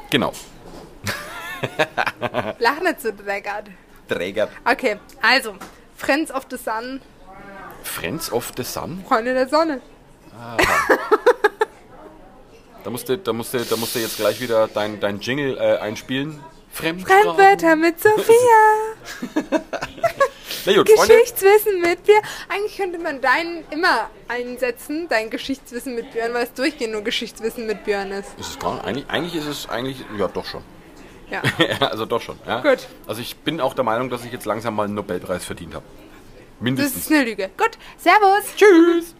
genau. 0.09 0.31
Lach 2.59 2.79
nicht 2.81 3.01
so 3.01 3.09
dreckert. 3.11 3.65
Träger. 4.07 4.49
Okay, 4.65 4.97
also. 5.21 5.55
Friends 5.95 6.31
of 6.31 6.45
the 6.49 6.57
Sun. 6.57 7.01
Friends 7.83 8.31
of 8.31 8.51
the 8.57 8.63
Sun? 8.63 9.03
Freunde 9.07 9.33
der 9.33 9.47
Sonne. 9.47 9.81
Da 12.83 12.89
musst 12.89 13.07
du, 13.07 13.17
da 13.17 13.33
musst 13.33 13.53
du, 13.53 13.59
da 13.59 13.75
musst 13.77 13.95
du 13.95 13.99
jetzt 13.99 14.17
gleich 14.17 14.41
wieder 14.41 14.67
dein, 14.67 14.99
dein 14.99 15.19
Jingle 15.19 15.57
äh, 15.57 15.77
einspielen. 15.77 16.39
Fremdwörter 16.71 17.75
mit 17.75 18.01
Sophia. 18.01 18.33
Na 20.65 20.73
gut. 20.73 20.87
Geschichtswissen 20.87 21.81
mit 21.81 22.03
Björn. 22.03 22.21
Eigentlich 22.49 22.77
könnte 22.77 22.97
man 22.97 23.21
deinen 23.21 23.63
immer 23.69 24.09
einsetzen, 24.27 25.07
dein 25.09 25.29
Geschichtswissen 25.29 25.93
mit 25.95 26.11
Björn, 26.11 26.33
weil 26.33 26.45
es 26.45 26.53
durchgehend 26.53 26.93
nur 26.93 27.03
Geschichtswissen 27.03 27.67
mit 27.67 27.83
Björn 27.83 28.11
ist. 28.11 28.29
Ist 28.39 28.49
es 28.49 28.59
gar, 28.59 28.83
eigentlich, 28.83 29.05
eigentlich 29.09 29.35
ist 29.35 29.47
es 29.47 29.69
eigentlich, 29.69 30.03
ja 30.17 30.27
doch 30.27 30.45
schon. 30.45 30.63
Ja. 31.29 31.41
Ja, 31.79 31.87
also 31.87 32.05
doch 32.05 32.21
schon. 32.21 32.37
Ja. 32.45 32.61
Gut. 32.61 32.87
Also 33.07 33.21
ich 33.21 33.35
bin 33.37 33.59
auch 33.61 33.73
der 33.73 33.83
Meinung, 33.83 34.09
dass 34.09 34.23
ich 34.25 34.31
jetzt 34.31 34.45
langsam 34.45 34.75
mal 34.75 34.85
einen 34.85 34.93
Nobelpreis 34.95 35.45
verdient 35.45 35.75
habe. 35.75 35.85
Das 36.63 36.71
Mindestens. 36.71 37.03
ist 37.03 37.11
eine 37.11 37.25
Lüge. 37.25 37.49
Gut, 37.57 37.77
Servus. 37.97 38.55
Tschüss. 38.55 39.15